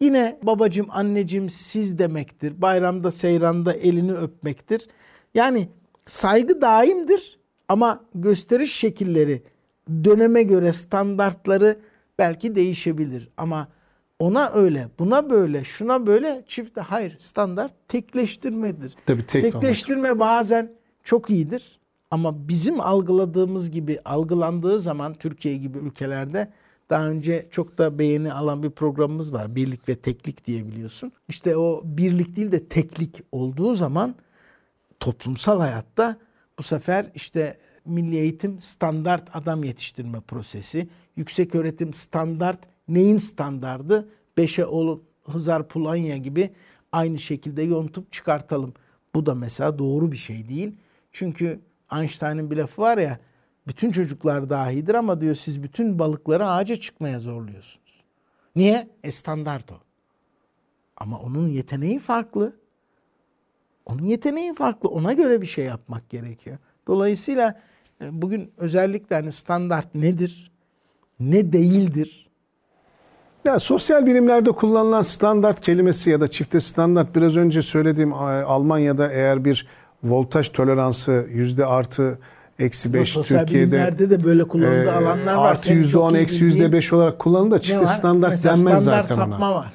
yine 0.00 0.38
babacım 0.42 0.86
anneciğim 0.90 1.50
siz 1.50 1.98
demektir. 1.98 2.62
Bayramda 2.62 3.10
seyranda 3.10 3.72
elini 3.72 4.12
öpmektir. 4.12 4.88
Yani 5.34 5.68
saygı 6.06 6.60
daimdir 6.60 7.38
ama 7.68 8.04
gösteriş 8.14 8.72
şekilleri 8.72 9.42
döneme 10.04 10.42
göre 10.42 10.72
standartları 10.72 11.78
belki 12.18 12.54
değişebilir 12.54 13.28
ama 13.36 13.68
ona 14.18 14.50
öyle, 14.52 14.88
buna 14.98 15.30
böyle, 15.30 15.64
şuna 15.64 16.06
böyle 16.06 16.44
çifte 16.48 16.80
hayır 16.80 17.16
standart 17.18 17.72
tekleştirmedir. 17.88 18.94
Tabii 19.06 19.26
tek 19.26 19.42
Tekleştirme 19.42 20.18
bazen 20.18 20.72
çok 21.04 21.30
iyidir 21.30 21.78
ama 22.10 22.48
bizim 22.48 22.80
algıladığımız 22.80 23.70
gibi 23.70 24.00
algılandığı 24.04 24.80
zaman 24.80 25.14
Türkiye 25.14 25.56
gibi 25.56 25.78
ülkelerde 25.78 26.48
daha 26.90 27.08
önce 27.08 27.46
çok 27.50 27.78
da 27.78 27.98
beğeni 27.98 28.32
alan 28.32 28.62
bir 28.62 28.70
programımız 28.70 29.32
var. 29.32 29.56
Birlik 29.56 29.88
ve 29.88 29.96
teklik 29.96 30.46
diye 30.46 30.66
biliyorsun. 30.66 31.12
İşte 31.28 31.56
o 31.56 31.82
birlik 31.84 32.36
değil 32.36 32.52
de 32.52 32.68
teklik 32.68 33.22
olduğu 33.32 33.74
zaman 33.74 34.14
toplumsal 35.00 35.60
hayatta 35.60 36.16
bu 36.58 36.62
sefer 36.62 37.06
işte 37.14 37.58
milli 37.84 38.16
eğitim 38.16 38.60
standart 38.60 39.36
adam 39.36 39.64
yetiştirme 39.64 40.20
prosesi, 40.20 40.88
yüksek 41.16 41.54
öğretim 41.54 41.92
standart 41.92 42.58
neyin 42.88 43.18
standardı? 43.18 44.08
Beşe 44.36 44.66
olup 44.66 45.04
Hızar 45.24 45.68
Pulanya 45.68 46.16
gibi 46.16 46.50
aynı 46.92 47.18
şekilde 47.18 47.62
yontup 47.62 48.12
çıkartalım. 48.12 48.74
Bu 49.14 49.26
da 49.26 49.34
mesela 49.34 49.78
doğru 49.78 50.12
bir 50.12 50.16
şey 50.16 50.48
değil. 50.48 50.72
Çünkü 51.12 51.60
Einstein'ın 51.92 52.50
bir 52.50 52.56
lafı 52.56 52.82
var 52.82 52.98
ya 52.98 53.18
bütün 53.66 53.92
çocuklar 53.92 54.50
dahidir 54.50 54.94
ama 54.94 55.20
diyor 55.20 55.34
siz 55.34 55.62
bütün 55.62 55.98
balıkları 55.98 56.46
ağaca 56.46 56.76
çıkmaya 56.76 57.20
zorluyorsunuz. 57.20 58.02
Niye? 58.56 58.88
E 59.04 59.10
standart 59.10 59.72
o. 59.72 59.76
Ama 60.96 61.18
onun 61.18 61.48
yeteneği 61.48 61.98
farklı. 61.98 62.56
Onun 63.86 64.02
yeteneği 64.02 64.54
farklı. 64.54 64.88
Ona 64.88 65.12
göre 65.12 65.40
bir 65.40 65.46
şey 65.46 65.64
yapmak 65.64 66.10
gerekiyor. 66.10 66.58
Dolayısıyla 66.86 67.60
bugün 68.12 68.50
özellikle 68.56 69.16
hani 69.16 69.32
standart 69.32 69.94
nedir? 69.94 70.50
Ne 71.20 71.52
değildir? 71.52 72.28
Ya 73.44 73.58
sosyal 73.58 74.06
bilimlerde 74.06 74.52
kullanılan 74.52 75.02
standart 75.02 75.60
kelimesi 75.60 76.10
ya 76.10 76.20
da 76.20 76.28
çifte 76.28 76.60
standart 76.60 77.16
biraz 77.16 77.36
önce 77.36 77.62
söylediğim 77.62 78.12
e, 78.12 78.14
Almanya'da 78.14 79.12
eğer 79.12 79.44
bir 79.44 79.66
voltaj 80.04 80.48
toleransı 80.48 81.26
yüzde 81.32 81.66
artı 81.66 82.18
eksi 82.58 82.92
5 82.94 83.08
Sosyal 83.12 83.38
Türkiye'de 83.40 83.66
bilimlerde 83.72 84.10
de 84.10 84.24
böyle 84.24 84.44
kullanıldığı 84.44 84.84
e, 84.88 84.90
alanlar 84.90 85.34
var. 85.34 85.50
artı 85.50 85.72
yüzde 85.72 85.92
çok 85.92 86.02
on 86.04 86.14
iyi 86.14 86.18
eksi 86.18 86.34
bildiğin 86.34 86.50
yüzde 86.62 86.72
beş 86.72 86.92
olarak 86.92 87.18
kullanılır 87.18 87.50
da 87.50 87.60
çifte 87.60 87.86
standart 87.86 88.30
Mesela 88.30 88.56
denmez 88.56 88.82
standart 88.82 89.08
zaten 89.08 89.14
sapma 89.22 89.36
ona. 89.50 89.54
var 89.54 89.72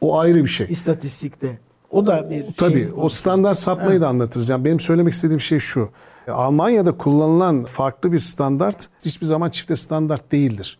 O 0.00 0.18
ayrı 0.18 0.36
bir 0.44 0.48
şey. 0.48 0.66
istatistikte. 0.70 1.58
O 1.90 2.06
da 2.06 2.30
bir 2.30 2.44
Tabii 2.56 2.72
şey. 2.72 2.88
o 2.96 3.08
standart 3.08 3.58
sapmayı 3.58 4.00
da 4.00 4.08
anlatırız. 4.08 4.48
Yani 4.48 4.64
benim 4.64 4.80
söylemek 4.80 5.12
istediğim 5.12 5.40
şey 5.40 5.58
şu. 5.58 5.88
Almanya'da 6.28 6.92
kullanılan 6.96 7.64
farklı 7.64 8.12
bir 8.12 8.18
standart 8.18 8.88
hiçbir 9.04 9.26
zaman 9.26 9.50
çifte 9.50 9.76
standart 9.76 10.32
değildir. 10.32 10.78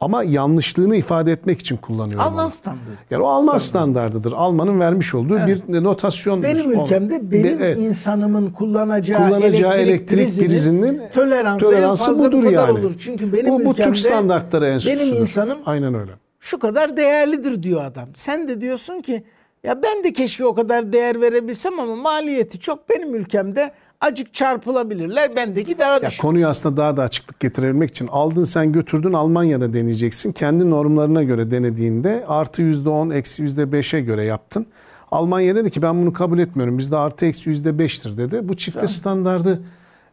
Ama 0.00 0.22
yanlışlığını 0.22 0.96
ifade 0.96 1.32
etmek 1.32 1.60
için 1.60 1.76
kullanıyor. 1.76 2.20
Alman 2.20 2.44
onu. 2.44 2.50
standardı. 2.50 2.98
Yani 3.10 3.22
o 3.22 3.26
Alman 3.26 3.58
standardıdır. 3.58 4.32
Alman'ın 4.32 4.80
vermiş 4.80 5.14
olduğu 5.14 5.36
bir 5.46 5.82
notasyon. 5.82 6.42
Benim 6.42 6.72
ülkemde 6.72 7.30
benim 7.30 7.62
evet. 7.62 7.78
insanımın 7.78 8.50
kullanacağı, 8.50 9.28
kullanacağı 9.28 9.76
elektrik, 9.76 10.18
elektrik 10.18 10.48
prizinin 10.48 11.02
toleransı, 11.14 11.64
toleransı 11.64 12.18
budur 12.18 12.42
bu 12.42 12.50
yani. 12.50 12.78
olur. 12.78 12.94
Çünkü 12.98 13.32
benim 13.32 13.54
bu, 13.54 13.64
bu 13.64 13.70
ülkemde 13.70 13.82
Türk 13.82 13.98
standartları 13.98 14.66
enstitüsüdür. 14.66 15.10
benim 15.10 15.22
insanım 15.22 15.58
Aynen 15.66 15.94
öyle. 15.94 16.12
şu 16.40 16.58
kadar 16.58 16.96
değerlidir 16.96 17.62
diyor 17.62 17.84
adam. 17.84 18.08
Sen 18.14 18.48
de 18.48 18.60
diyorsun 18.60 19.00
ki 19.00 19.24
ya 19.64 19.82
ben 19.82 20.04
de 20.04 20.12
keşke 20.12 20.44
o 20.44 20.54
kadar 20.54 20.92
değer 20.92 21.20
verebilsem 21.20 21.80
ama 21.80 21.96
maliyeti 21.96 22.58
çok 22.58 22.90
benim 22.90 23.14
ülkemde 23.14 23.70
acık 24.00 24.34
çarpılabilirler. 24.34 25.36
Bendeki 25.36 25.78
daha 25.78 25.94
Ya 25.94 26.02
düşük. 26.02 26.20
konuyu 26.20 26.46
aslında 26.48 26.76
daha 26.76 26.96
da 26.96 27.02
açıklık 27.02 27.40
getirebilmek 27.40 27.90
için 27.90 28.06
aldın 28.06 28.44
sen 28.44 28.72
götürdün 28.72 29.12
Almanya'da 29.12 29.72
deneyeceksin. 29.74 30.32
Kendi 30.32 30.70
normlarına 30.70 31.22
göre 31.22 31.50
denediğinde 31.50 32.24
artı 32.28 32.62
yüzde 32.62 32.88
on 32.88 33.10
eksi 33.10 33.42
yüzde 33.42 33.72
beşe 33.72 34.00
göre 34.00 34.24
yaptın. 34.24 34.66
Almanya 35.10 35.54
dedi 35.54 35.70
ki 35.70 35.82
ben 35.82 36.02
bunu 36.02 36.12
kabul 36.12 36.38
etmiyorum. 36.38 36.78
Bizde 36.78 36.96
artı 36.96 37.26
eksi 37.26 37.50
yüzde 37.50 37.78
beştir 37.78 38.16
dedi. 38.16 38.48
Bu 38.48 38.56
çifte 38.56 38.86
standardı 38.86 39.62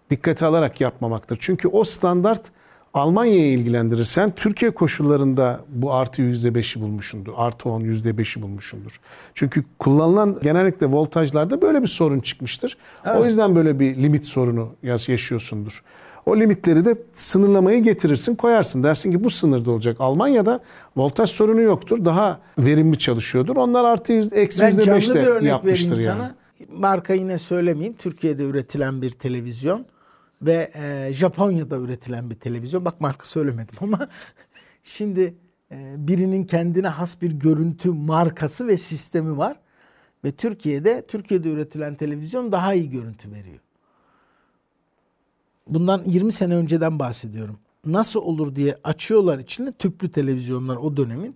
dikkate 0.10 0.46
alarak 0.46 0.82
yapmamaktır. 0.82 1.38
Çünkü 1.42 1.68
o 1.68 1.84
standart 1.84 2.42
Almanya'yı 2.96 3.52
ilgilendirir. 3.54 4.04
Sen 4.04 4.32
Türkiye 4.36 4.72
koşullarında 4.72 5.60
bu 5.70 5.94
artı 5.94 6.22
yüzde 6.22 6.56
beşi 6.56 6.82
bulmuşsundur. 6.82 7.34
Artı 7.38 7.70
on 7.70 7.82
yüzde 7.82 8.18
beşi 8.18 8.42
bulmuşsundur. 8.42 9.00
Çünkü 9.34 9.64
kullanılan 9.80 10.38
genellikle 10.44 10.86
voltajlarda 10.86 11.62
böyle 11.62 11.82
bir 11.82 11.88
sorun 11.88 12.20
çıkmıştır. 12.20 12.78
O 13.18 13.26
yüzden 13.26 13.56
böyle 13.56 13.80
bir 13.80 13.96
limit 13.96 14.26
sorunu 14.26 14.70
yaş- 14.84 15.10
yaşıyorsundur. 15.10 15.84
O 16.26 16.38
limitleri 16.38 16.86
de 16.86 16.96
sınırlamayı 17.14 17.84
getirirsin, 17.84 18.36
koyarsın. 18.36 18.84
Dersin 18.84 19.12
ki 19.12 19.24
bu 19.24 19.30
sınırda 19.30 19.72
olacak. 19.72 19.98
Almanya'da 20.00 20.60
voltaj 20.98 21.30
sorunu 21.30 21.62
yoktur. 21.62 22.06
Daha 22.06 22.40
verimli 22.60 23.00
çalışıyordur. 23.00 23.56
Onlar 23.56 23.84
artı 23.86 24.14
yüzde, 24.14 24.42
eksi 24.42 24.62
Ben 24.62 24.68
yüzde 24.68 24.82
canlı 24.82 25.00
beş 25.00 25.10
bir 25.10 25.14
de 25.16 25.26
örnek 25.26 25.50
yapmıştır 25.50 25.92
vereyim 25.92 26.10
yani. 26.10 26.20
sana. 26.20 26.36
Marka 26.80 27.14
yine 27.14 27.38
söylemeyeyim. 27.38 27.96
Türkiye'de 28.00 28.44
üretilen 28.44 29.02
bir 29.02 29.12
televizyon 29.12 29.86
ve 30.42 30.72
e, 30.76 31.14
Japonya'da 31.14 31.78
üretilen 31.78 32.30
bir 32.30 32.36
televizyon. 32.36 32.86
Bak 32.86 33.02
marka 33.02 33.26
söylemedim 33.26 33.76
ama 33.82 34.08
şimdi 34.84 35.36
e, 35.72 35.96
birinin 35.98 36.44
kendine 36.44 36.88
has 36.88 37.22
bir 37.22 37.32
görüntü 37.32 37.92
markası 37.92 38.68
ve 38.68 38.78
sistemi 38.78 39.38
var. 39.38 39.60
Ve 40.24 40.32
Türkiye'de 40.32 41.06
Türkiye'de 41.08 41.50
üretilen 41.50 41.96
televizyon 41.96 42.52
daha 42.52 42.74
iyi 42.74 42.90
görüntü 42.90 43.32
veriyor. 43.32 43.60
Bundan 45.68 46.04
20 46.06 46.32
sene 46.32 46.56
önceden 46.56 47.00
bahsediyorum. 47.00 47.60
Nasıl 47.86 48.22
olur 48.22 48.56
diye 48.56 48.78
açıyorlar 48.84 49.40
içine 49.40 49.72
tüplü 49.72 50.12
televizyonlar 50.12 50.76
o 50.76 50.98
dönemin. 50.98 51.36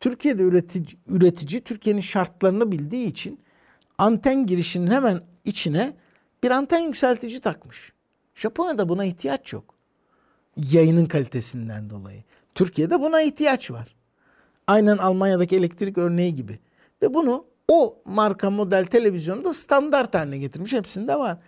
Türkiye'de 0.00 0.42
üretici, 0.42 0.86
üretici 1.08 1.60
Türkiye'nin 1.60 2.00
şartlarını 2.00 2.72
bildiği 2.72 3.06
için 3.06 3.40
anten 3.98 4.46
girişinin 4.46 4.90
hemen 4.90 5.20
içine 5.44 5.96
bir 6.42 6.50
anten 6.50 6.78
yükseltici 6.78 7.40
takmış. 7.40 7.92
Japonya'da 8.40 8.88
buna 8.88 9.04
ihtiyaç 9.04 9.52
yok. 9.52 9.74
Yayının 10.56 11.06
kalitesinden 11.06 11.90
dolayı. 11.90 12.22
Türkiye'de 12.54 13.00
buna 13.00 13.22
ihtiyaç 13.22 13.70
var. 13.70 13.94
Aynen 14.66 14.96
Almanya'daki 14.96 15.56
elektrik 15.56 15.98
örneği 15.98 16.34
gibi. 16.34 16.58
Ve 17.02 17.14
bunu 17.14 17.44
o 17.68 17.96
marka 18.04 18.50
model 18.50 18.86
televizyonda 18.86 19.54
standart 19.54 20.14
haline 20.14 20.38
getirmiş. 20.38 20.72
Hepsinde 20.72 21.18
var. 21.18 21.38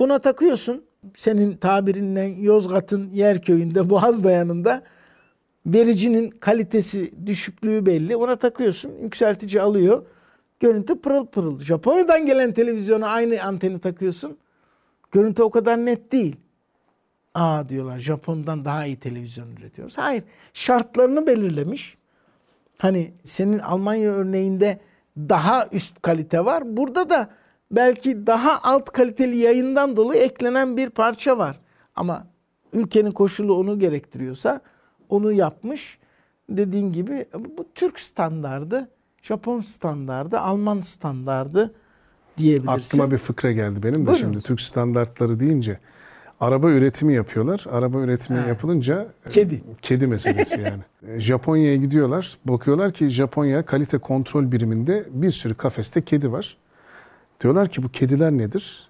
Buna 0.00 0.18
takıyorsun. 0.18 0.84
Senin 1.16 1.56
tabirinle 1.56 2.22
Yozgat'ın 2.22 3.10
yer 3.10 3.42
köyünde 3.42 3.90
Boğaz 3.90 4.24
dayanında 4.24 4.82
vericinin 5.66 6.30
kalitesi 6.30 7.26
düşüklüğü 7.26 7.86
belli. 7.86 8.16
Ona 8.16 8.36
takıyorsun. 8.36 8.92
Yükseltici 9.02 9.62
alıyor. 9.62 10.06
Görüntü 10.60 11.00
pırıl 11.00 11.26
pırıl. 11.26 11.58
Japonya'dan 11.58 12.26
gelen 12.26 12.52
televizyona 12.52 13.08
aynı 13.08 13.42
anteni 13.42 13.78
takıyorsun. 13.80 14.38
Görüntü 15.12 15.42
o 15.42 15.50
kadar 15.50 15.76
net 15.86 16.12
değil. 16.12 16.36
Aa 17.34 17.68
diyorlar 17.68 17.98
Japon'dan 17.98 18.64
daha 18.64 18.86
iyi 18.86 19.00
televizyon 19.00 19.56
üretiyoruz. 19.56 19.98
Hayır. 19.98 20.24
Şartlarını 20.54 21.26
belirlemiş. 21.26 21.96
Hani 22.78 23.12
senin 23.24 23.58
Almanya 23.58 24.10
örneğinde 24.10 24.80
daha 25.16 25.66
üst 25.72 26.02
kalite 26.02 26.44
var. 26.44 26.76
Burada 26.76 27.10
da 27.10 27.30
belki 27.70 28.26
daha 28.26 28.60
alt 28.62 28.90
kaliteli 28.90 29.36
yayından 29.36 29.96
dolayı 29.96 30.20
eklenen 30.22 30.76
bir 30.76 30.90
parça 30.90 31.38
var. 31.38 31.60
Ama 31.96 32.26
ülkenin 32.72 33.10
koşulu 33.10 33.54
onu 33.54 33.78
gerektiriyorsa 33.78 34.60
onu 35.08 35.32
yapmış. 35.32 35.98
Dediğin 36.50 36.92
gibi 36.92 37.26
bu 37.34 37.66
Türk 37.74 38.00
standardı, 38.00 38.88
Japon 39.22 39.60
standardı, 39.60 40.38
Alman 40.38 40.80
standardı 40.80 41.74
diyebilirsin. 42.38 42.68
Aklıma 42.96 43.10
bir 43.10 43.18
fıkra 43.18 43.52
geldi 43.52 43.82
benim 43.82 43.94
de 44.02 44.06
Buyurun. 44.06 44.14
şimdi 44.20 44.40
Türk 44.40 44.60
standartları 44.60 45.40
deyince. 45.40 45.78
araba 46.40 46.70
üretimi 46.70 47.14
yapıyorlar. 47.14 47.64
Araba 47.70 48.00
üretimi 48.00 48.38
Ha. 48.38 48.48
yapılınca 48.48 49.06
Kedi. 49.30 49.62
kedi 49.82 50.06
meselesi 50.06 50.60
yani. 50.60 50.82
E, 51.16 51.20
Japonya'ya 51.20 51.76
gidiyorlar. 51.76 52.38
Bakıyorlar 52.44 52.92
ki 52.92 53.08
Japonya 53.08 53.62
kalite 53.66 53.98
kontrol 53.98 54.52
biriminde 54.52 55.04
bir 55.10 55.30
sürü 55.30 55.54
kafeste 55.54 56.02
kedi 56.02 56.32
var. 56.32 56.56
Diyorlar 57.42 57.68
ki 57.68 57.82
bu 57.82 57.88
kediler 57.88 58.30
nedir? 58.32 58.88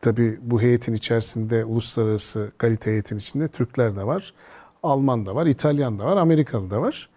Tabii 0.00 0.38
bu 0.42 0.60
heyetin 0.62 0.94
içerisinde 0.94 1.64
uluslararası 1.64 2.50
kalite 2.58 2.90
heyetin 2.90 3.16
içinde 3.16 3.48
Türkler 3.48 3.96
de 3.96 4.06
var. 4.06 4.34
Alman 4.82 5.26
da 5.26 5.34
var, 5.34 5.46
İtalyan 5.46 5.98
da 5.98 6.04
var, 6.04 6.16
Amerikalı 6.16 6.70
da 6.70 6.80
var. 6.82 7.08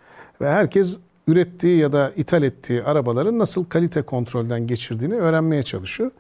Ve 0.42 0.50
herkes 0.50 1.00
ürettiği 1.32 1.78
ya 1.78 1.92
da 1.92 2.12
ithal 2.16 2.44
ettiği 2.44 2.84
arabaların 2.84 3.40
nasıl 3.40 3.66
kalite 3.66 4.02
kontrolden 4.02 4.68
geçirdiğini 4.68 5.16
öğrenmeye 5.16 5.64
çalışıyor. 5.64 6.12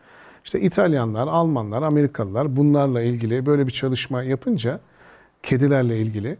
İşte 0.46 0.62
İtalyanlar, 0.62 1.28
Almanlar, 1.28 1.82
Amerikalılar 1.82 2.56
bunlarla 2.56 3.02
ilgili 3.02 3.46
böyle 3.46 3.68
bir 3.68 3.72
çalışma 3.72 4.24
yapınca 4.24 4.80
kedilerle 5.44 6.02
ilgili 6.02 6.38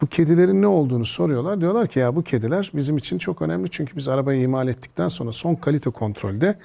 bu 0.00 0.06
kedilerin 0.06 0.62
ne 0.62 0.66
olduğunu 0.66 1.06
soruyorlar. 1.06 1.60
Diyorlar 1.60 1.86
ki 1.86 1.98
ya 1.98 2.16
bu 2.16 2.22
kediler 2.22 2.70
bizim 2.74 2.96
için 2.96 3.18
çok 3.18 3.42
önemli 3.42 3.70
çünkü 3.70 3.96
biz 3.96 4.08
arabayı 4.08 4.42
imal 4.42 4.68
ettikten 4.68 5.08
sonra 5.08 5.32
son 5.32 5.54
kalite 5.54 5.90
kontrolde 5.90 6.58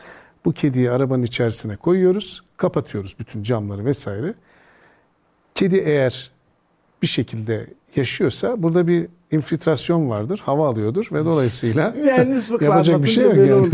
bu 0.46 0.52
kediyi 0.52 0.92
arabanın 0.92 1.24
içerisine 1.24 1.76
koyuyoruz, 1.76 2.44
kapatıyoruz 2.58 3.16
bütün 3.20 3.44
camları 3.44 3.86
vesaire. 3.86 4.34
Kedi 5.56 5.78
eğer 5.78 6.32
bir 7.02 7.08
şekilde 7.08 7.68
yaşıyorsa 7.96 8.64
burada 8.64 8.88
bir 8.88 9.08
infiltrasyon 9.32 10.10
vardır, 10.10 10.42
hava 10.46 10.68
alıyordur 10.68 11.08
ve 11.12 11.26
dolayısıyla 11.26 11.92
Mühendis 12.04 12.52
Yapacak 12.62 13.04
bir 13.04 13.08
şey 13.08 13.24
yok 13.24 13.38
yani. 13.38 13.54
olur. 13.54 13.72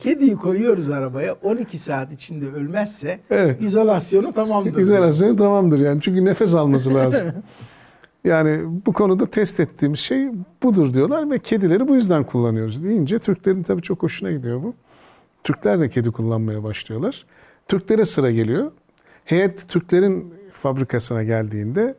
Kediyi 0.00 0.36
koyuyoruz 0.36 0.90
arabaya 0.90 1.32
12 1.32 1.78
saat 1.78 2.12
içinde 2.12 2.46
ölmezse 2.46 3.20
Evet. 3.30 3.62
izolasyonu 3.62 4.32
tamamdır. 4.32 4.76
İzolasyon 4.80 5.36
tamamdır 5.36 5.80
yani 5.80 6.00
çünkü 6.00 6.24
nefes 6.24 6.54
alması 6.54 6.94
lazım. 6.94 7.22
Yani 8.24 8.60
bu 8.86 8.92
konuda 8.92 9.26
test 9.26 9.60
ettiğimiz 9.60 10.00
şey 10.00 10.28
budur 10.62 10.94
diyorlar 10.94 11.30
ve 11.30 11.38
kedileri 11.38 11.88
bu 11.88 11.94
yüzden 11.94 12.24
kullanıyoruz 12.24 12.84
deyince 12.84 13.18
Türklerin 13.18 13.62
tabii 13.62 13.82
çok 13.82 14.02
hoşuna 14.02 14.30
gidiyor 14.30 14.62
bu. 14.62 14.74
Türkler 15.44 15.80
de 15.80 15.88
kedi 15.90 16.10
kullanmaya 16.10 16.62
başlıyorlar. 16.64 17.24
Türklere 17.68 18.04
sıra 18.04 18.30
geliyor. 18.30 18.72
Heyet 19.24 19.68
Türklerin 19.68 20.34
fabrikasına 20.52 21.22
geldiğinde 21.22 21.94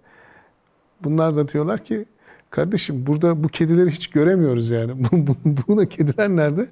bunlar 1.04 1.36
da 1.36 1.48
diyorlar 1.48 1.84
ki 1.84 2.06
kardeşim 2.50 3.06
burada 3.08 3.44
bu 3.44 3.48
kedileri 3.48 3.92
hiç 3.92 4.08
göremiyoruz 4.08 4.70
yani. 4.70 4.92
Bu, 5.12 5.28
bu, 5.28 5.36
bu 5.68 5.78
da 5.78 5.90
kediler 5.90 6.30
nerede? 6.30 6.66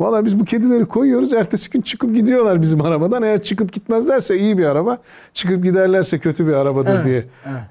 Valla 0.00 0.24
biz 0.24 0.38
bu 0.40 0.44
kedileri 0.44 0.84
koyuyoruz. 0.84 1.32
Ertesi 1.32 1.70
gün 1.70 1.80
çıkıp 1.80 2.14
gidiyorlar 2.14 2.62
bizim 2.62 2.80
arabadan. 2.80 3.22
Eğer 3.22 3.42
çıkıp 3.42 3.72
gitmezlerse 3.72 4.38
iyi 4.38 4.58
bir 4.58 4.64
araba. 4.64 4.98
Çıkıp 5.34 5.62
giderlerse 5.64 6.18
kötü 6.18 6.46
bir 6.46 6.52
arabadır 6.52 6.94
Evet, 6.94 7.04
diye. 7.04 7.24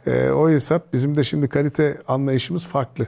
evet. 0.05 0.27
Ee, 0.27 0.31
o 0.31 0.49
hesap 0.49 0.93
bizim 0.93 1.15
de 1.15 1.23
şimdi 1.23 1.47
kalite 1.47 1.97
anlayışımız 2.07 2.63
farklı. 2.65 3.07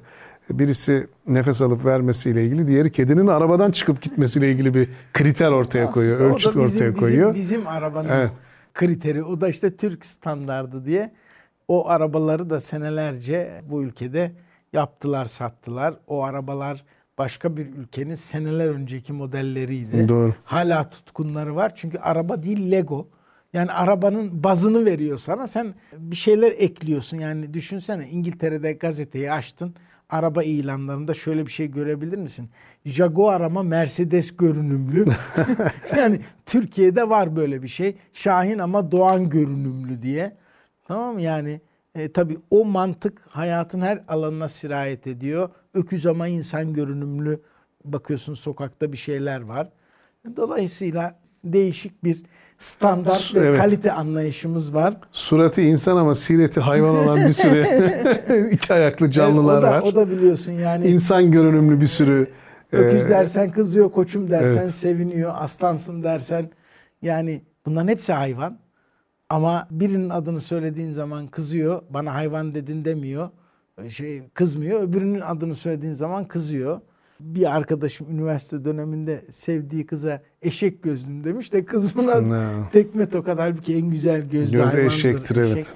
Birisi 0.49 1.07
nefes 1.27 1.61
alıp 1.61 1.85
vermesiyle 1.85 2.45
ilgili, 2.45 2.67
diğeri 2.67 2.91
kedinin 2.91 3.27
arabadan 3.27 3.71
çıkıp 3.71 4.01
gitmesiyle 4.01 4.51
ilgili 4.51 4.73
bir 4.73 4.89
kriter 5.13 5.51
ortaya 5.51 5.91
koyuyor, 5.91 6.15
Aslında 6.19 6.33
ölçüt 6.33 6.47
bizim- 6.47 6.61
ortaya 6.61 6.73
bizim- 6.89 6.93
koyuyor. 6.99 7.35
Bizim, 7.35 7.67
arabanın 7.67 8.09
Evet. 8.09 8.31
kriteri. 8.73 9.23
O 9.23 9.41
da 9.41 9.49
işte 9.49 9.75
Türk 9.75 10.05
standardı 10.05 10.85
diye. 10.85 11.11
O 11.71 11.87
arabaları 11.87 12.49
da 12.49 12.61
senelerce 12.61 13.61
bu 13.69 13.83
ülkede 13.83 14.31
yaptılar, 14.73 15.25
sattılar. 15.25 15.93
O 16.07 16.23
arabalar 16.23 16.85
başka 17.17 17.57
bir 17.57 17.65
ülkenin 17.65 18.15
seneler 18.15 18.69
önceki 18.69 19.13
modelleriydi. 19.13 20.09
Doğru. 20.09 20.33
Hala 20.43 20.89
tutkunları 20.89 21.55
var. 21.55 21.71
Çünkü 21.75 21.97
araba 21.97 22.43
değil 22.43 22.71
Lego. 22.71 23.07
Yani 23.53 23.71
arabanın 23.71 24.43
bazını 24.43 24.85
veriyor 24.85 25.17
sana. 25.17 25.47
Sen 25.47 25.73
bir 25.97 26.15
şeyler 26.15 26.51
ekliyorsun. 26.51 27.17
Yani 27.17 27.53
düşünsene 27.53 28.09
İngiltere'de 28.09 28.73
gazeteyi 28.73 29.31
açtın. 29.31 29.75
Araba 30.09 30.43
ilanlarında 30.43 31.13
şöyle 31.13 31.45
bir 31.45 31.51
şey 31.51 31.71
görebilir 31.71 32.17
misin? 32.17 32.49
Jaguar 32.85 33.41
ama 33.41 33.63
Mercedes 33.63 34.37
görünümlü. 34.37 35.05
yani 35.97 36.21
Türkiye'de 36.45 37.09
var 37.09 37.35
böyle 37.35 37.63
bir 37.63 37.67
şey. 37.67 37.95
Şahin 38.13 38.59
ama 38.59 38.91
Doğan 38.91 39.29
görünümlü 39.29 40.01
diye. 40.01 40.41
Tamam 40.91 41.13
mı? 41.13 41.21
Yani 41.21 41.61
e, 41.95 42.11
tabii 42.11 42.37
o 42.49 42.65
mantık 42.65 43.21
hayatın 43.27 43.81
her 43.81 44.03
alanına 44.07 44.47
sirayet 44.47 45.07
ediyor. 45.07 45.49
Öküz 45.73 46.05
ama 46.05 46.27
insan 46.27 46.73
görünümlü 46.73 47.41
bakıyorsun 47.85 48.33
sokakta 48.33 48.91
bir 48.91 48.97
şeyler 48.97 49.41
var. 49.41 49.69
Dolayısıyla 50.35 51.19
değişik 51.43 52.03
bir 52.03 52.23
standart 52.57 53.35
ve 53.35 53.47
Evet. 53.47 53.59
kalite 53.59 53.91
anlayışımız 53.91 54.73
var. 54.73 54.97
Suratı 55.11 55.61
insan 55.61 55.97
ama 55.97 56.15
sireti 56.15 56.59
hayvan 56.59 56.95
olan 56.95 57.27
bir 57.27 57.33
sürü 57.33 57.61
iki 58.51 58.73
ayaklı 58.73 59.11
canlılar 59.11 59.59
o 59.59 59.61
da, 59.61 59.71
var. 59.71 59.81
O 59.81 59.95
da 59.95 60.09
biliyorsun 60.09 60.51
yani 60.51 60.87
İnsan 60.87 61.31
görünümlü 61.31 61.81
bir 61.81 61.87
sürü 61.87 62.31
öküz 62.71 63.01
e, 63.01 63.09
dersen 63.09 63.51
kızıyor, 63.51 63.91
koçum 63.91 64.29
dersen 64.29 64.59
evet. 64.59 64.69
seviniyor, 64.69 65.31
aslansın 65.35 66.03
dersen 66.03 66.49
yani 67.01 67.41
bunların 67.65 67.87
hepsi 67.87 68.13
hayvan. 68.13 68.57
Ama 69.31 69.67
birinin 69.71 70.09
adını 70.09 70.41
söylediğin 70.41 70.91
zaman 70.91 71.27
kızıyor, 71.27 71.81
bana 71.89 72.13
hayvan 72.13 72.55
dedin 72.55 72.85
demiyor. 72.85 73.29
Şey 73.89 74.21
kızmıyor. 74.33 74.81
Öbürünün 74.81 75.21
adını 75.21 75.55
söylediğin 75.55 75.93
zaman 75.93 76.27
kızıyor. 76.27 76.81
Bir 77.19 77.55
arkadaşım 77.55 78.07
üniversite 78.11 78.65
döneminde 78.65 79.21
sevdiği 79.31 79.85
kıza 79.85 80.21
eşek 80.41 80.83
gözlüm 80.83 81.23
demiş 81.23 81.53
de 81.53 81.65
kız 81.65 81.95
buna 81.95 82.21
Ne? 82.21 82.69
tekme 82.71 83.09
tokat 83.09 83.39
halbuki 83.39 83.75
en 83.75 83.89
güzel 83.89 84.21
gözlü 84.21 84.57
Gözü 84.57 84.57
hayvandır. 84.57 84.83
eşektir 84.85 85.37
Eşek. 85.37 85.55
evet. 85.55 85.75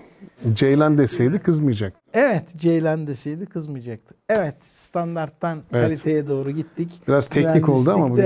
Ceylan 0.58 0.98
deseydi 0.98 1.40
kızmayacak. 1.40 1.94
Evet, 2.14 2.44
Ceylan 2.58 3.08
deseydi 3.08 3.46
kızmayacaktı. 3.46 4.16
Evet, 4.30 4.56
standarttan 4.62 5.60
Evet. 5.72 5.84
kaliteye 5.86 6.28
doğru 6.28 6.52
gittik. 6.52 7.02
Biraz 7.08 7.28
teknik 7.28 7.70
oldu 7.70 7.92
ama 7.92 8.10
bu. 8.10 8.18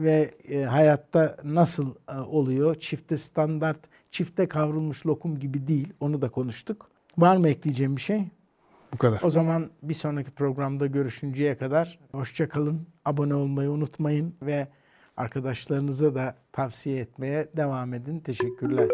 Ve 0.00 0.30
e, 0.48 0.62
hayatta 0.62 1.36
nasıl 1.44 1.94
e, 2.08 2.18
oluyor? 2.18 2.74
Çifte 2.74 3.18
standart, 3.18 3.78
çifte 4.10 4.48
kavrulmuş 4.48 5.06
lokum 5.06 5.38
gibi 5.38 5.66
değil. 5.66 5.92
Onu 6.00 6.22
da 6.22 6.28
konuştuk. 6.28 6.90
Var 7.18 7.36
mı 7.36 7.48
ekleyeceğim 7.48 7.96
bir 7.96 8.00
şey? 8.00 8.28
Bu 8.92 8.98
kadar. 8.98 9.22
O 9.22 9.30
zaman 9.30 9.70
bir 9.82 9.94
sonraki 9.94 10.30
programda 10.30 10.86
görüşünceye 10.86 11.56
kadar 11.56 11.98
hoşça 12.12 12.48
kalın. 12.48 12.86
Abone 13.04 13.34
olmayı 13.34 13.70
unutmayın 13.70 14.34
ve 14.42 14.68
arkadaşlarınıza 15.16 16.14
da 16.14 16.34
tavsiye 16.52 16.98
etmeye 16.98 17.48
devam 17.56 17.94
edin. 17.94 18.20
Teşekkürler. 18.20 18.88